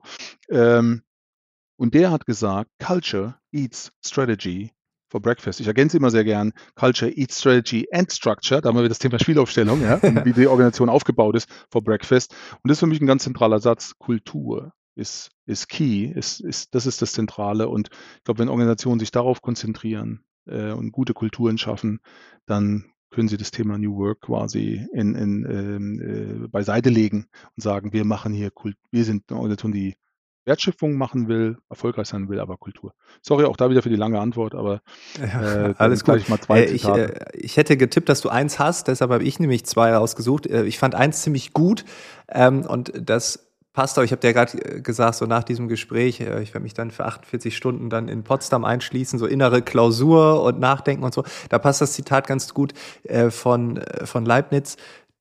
[0.50, 1.02] Ähm,
[1.76, 4.72] und der hat gesagt, Culture eats Strategy
[5.08, 5.60] for Breakfast.
[5.60, 8.60] Ich ergänze immer sehr gern Culture eats Strategy and Structure.
[8.60, 12.34] Da haben wir das Thema Spielaufstellung, ja, und wie die Organisation aufgebaut ist for Breakfast.
[12.62, 13.94] Und das ist für mich ein ganz zentraler Satz.
[13.98, 17.68] Kultur ist, ist key, ist, ist, das ist das Zentrale.
[17.68, 22.00] Und ich glaube, wenn Organisationen sich darauf konzentrieren äh, und gute Kulturen schaffen,
[22.46, 27.26] dann können Sie das Thema New Work quasi in, in, ähm, äh, beiseite legen
[27.56, 29.96] und sagen, wir machen hier Kult wir sind eine Organisation, die
[30.46, 32.94] Wertschöpfung machen will, erfolgreich sein will, aber Kultur.
[33.20, 34.80] Sorry auch da wieder für die lange Antwort, aber
[35.20, 36.16] äh, alles gut.
[36.16, 39.24] Ich, mal zwei äh, ich, äh, ich, hätte getippt, dass du eins hast, deshalb habe
[39.24, 40.46] ich nämlich zwei ausgesucht.
[40.46, 41.84] Äh, ich fand eins ziemlich gut
[42.28, 44.04] ähm, und das passt aber.
[44.04, 46.90] Ich habe dir gerade äh, gesagt, so nach diesem Gespräch, äh, ich werde mich dann
[46.90, 51.24] für 48 Stunden dann in Potsdam einschließen, so innere Klausur und Nachdenken und so.
[51.48, 52.72] Da passt das Zitat ganz gut
[53.04, 54.76] äh, von, von Leibniz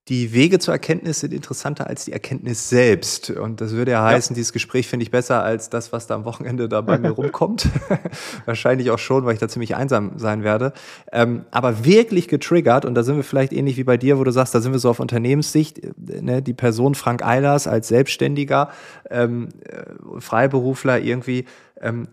[0.10, 3.30] die Wege zur Erkenntnis sind interessanter als die Erkenntnis selbst.
[3.30, 4.40] Und das würde ja heißen, ja.
[4.40, 7.70] dieses Gespräch finde ich besser als das, was da am Wochenende da bei mir rumkommt.
[8.46, 10.74] Wahrscheinlich auch schon, weil ich da ziemlich einsam sein werde.
[11.12, 14.32] Ähm, aber wirklich getriggert, und da sind wir vielleicht ähnlich wie bei dir, wo du
[14.32, 18.70] sagst, da sind wir so auf Unternehmenssicht, ne, die Person Frank Eilers als Selbstständiger,
[19.12, 21.46] ähm, äh, Freiberufler irgendwie,
[21.82, 22.08] ähm,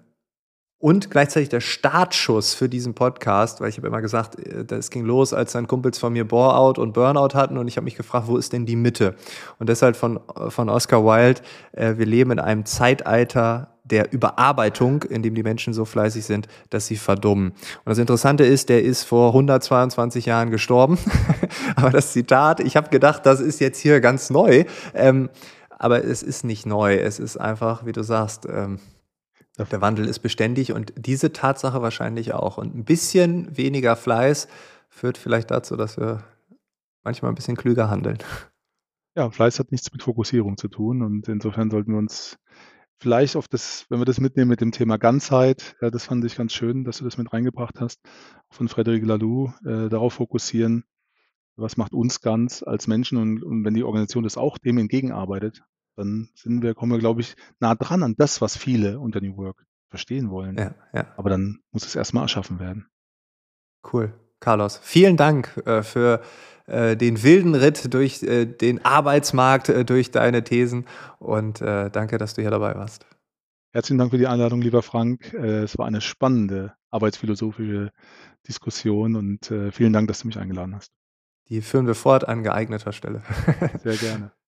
[0.79, 5.05] und gleichzeitig der Startschuss für diesen Podcast, weil ich habe immer gesagt, äh, das ging
[5.05, 8.27] los, als dann Kumpels von mir Boreout und Burnout hatten und ich habe mich gefragt,
[8.29, 9.14] wo ist denn die Mitte?
[9.59, 11.41] Und deshalb von, von Oscar Wilde,
[11.72, 16.49] äh, wir leben in einem Zeitalter der Überarbeitung, in dem die Menschen so fleißig sind,
[16.70, 17.51] dass sie verdummen.
[17.51, 20.99] Und das Interessante ist, der ist vor 122 Jahren gestorben.
[21.77, 24.64] aber das Zitat, ich habe gedacht, das ist jetzt hier ganz neu.
[24.93, 25.31] Ähm,
[25.79, 26.97] aber es ist nicht neu.
[26.97, 28.81] Es ist einfach, wie du sagst, ähm,
[29.57, 32.59] der Wandel ist beständig und diese Tatsache wahrscheinlich auch.
[32.59, 34.48] Und ein bisschen weniger Fleiß
[34.88, 36.24] führt vielleicht dazu, dass wir
[37.02, 38.18] manchmal ein bisschen klüger handeln.
[39.14, 42.36] Ja, Fleiß hat nichts mit Fokussierung zu tun und insofern sollten wir uns
[42.98, 46.36] vielleicht auf das wenn wir das mitnehmen mit dem Thema Ganzheit, ja, das fand ich
[46.36, 48.00] ganz schön, dass du das mit reingebracht hast,
[48.50, 50.84] von Frédéric Laloux, äh, darauf fokussieren,
[51.57, 55.62] was macht uns ganz als Menschen und und wenn die Organisation das auch dem entgegenarbeitet,
[55.97, 59.36] dann sind wir kommen wir, glaube ich, nah dran an das, was viele unter New
[59.36, 60.57] Work verstehen wollen.
[60.57, 61.07] Ja, ja.
[61.16, 62.86] Aber dann muss es erst mal erschaffen werden.
[63.92, 64.12] Cool.
[64.40, 66.20] Carlos, vielen Dank äh, für
[66.66, 70.86] äh, den wilden Ritt durch äh, den Arbeitsmarkt, äh, durch deine Thesen
[71.18, 73.07] und äh, danke, dass du hier dabei warst.
[73.72, 75.32] Herzlichen Dank für die Einladung, lieber Frank.
[75.32, 77.92] Äh, es war eine spannende arbeitsphilosophische
[78.47, 80.92] Diskussion und vielen Dank, dass du mich eingeladen hast.
[81.49, 83.22] Die führen wir fort an geeigneter Stelle.
[83.82, 84.30] Sehr gerne.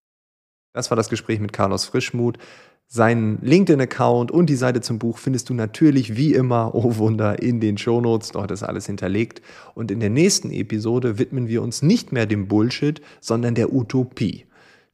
[0.79, 2.39] Das war das Gespräch mit Carlos Frischmuth.
[2.87, 7.59] Seinen LinkedIn-Account und die Seite zum Buch findest du natürlich wie immer, oh Wunder, in
[7.59, 8.31] den Shownotes.
[8.31, 9.43] Dort ist alles hinterlegt.
[9.75, 14.45] Und in der nächsten Episode widmen wir uns nicht mehr dem Bullshit, sondern der Utopie.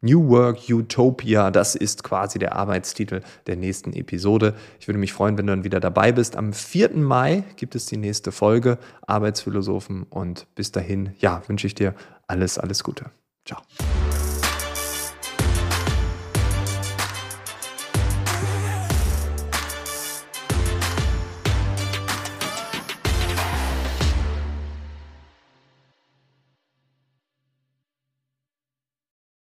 [0.01, 4.55] New Work Utopia, das ist quasi der Arbeitstitel der nächsten Episode.
[4.81, 6.35] Ich würde mich freuen, wenn du dann wieder dabei bist.
[6.35, 6.97] Am 4.
[6.97, 11.95] Mai gibt es die nächste Folge Arbeitsphilosophen und bis dahin, ja, wünsche ich dir
[12.27, 13.11] alles, alles Gute.
[13.45, 13.61] Ciao.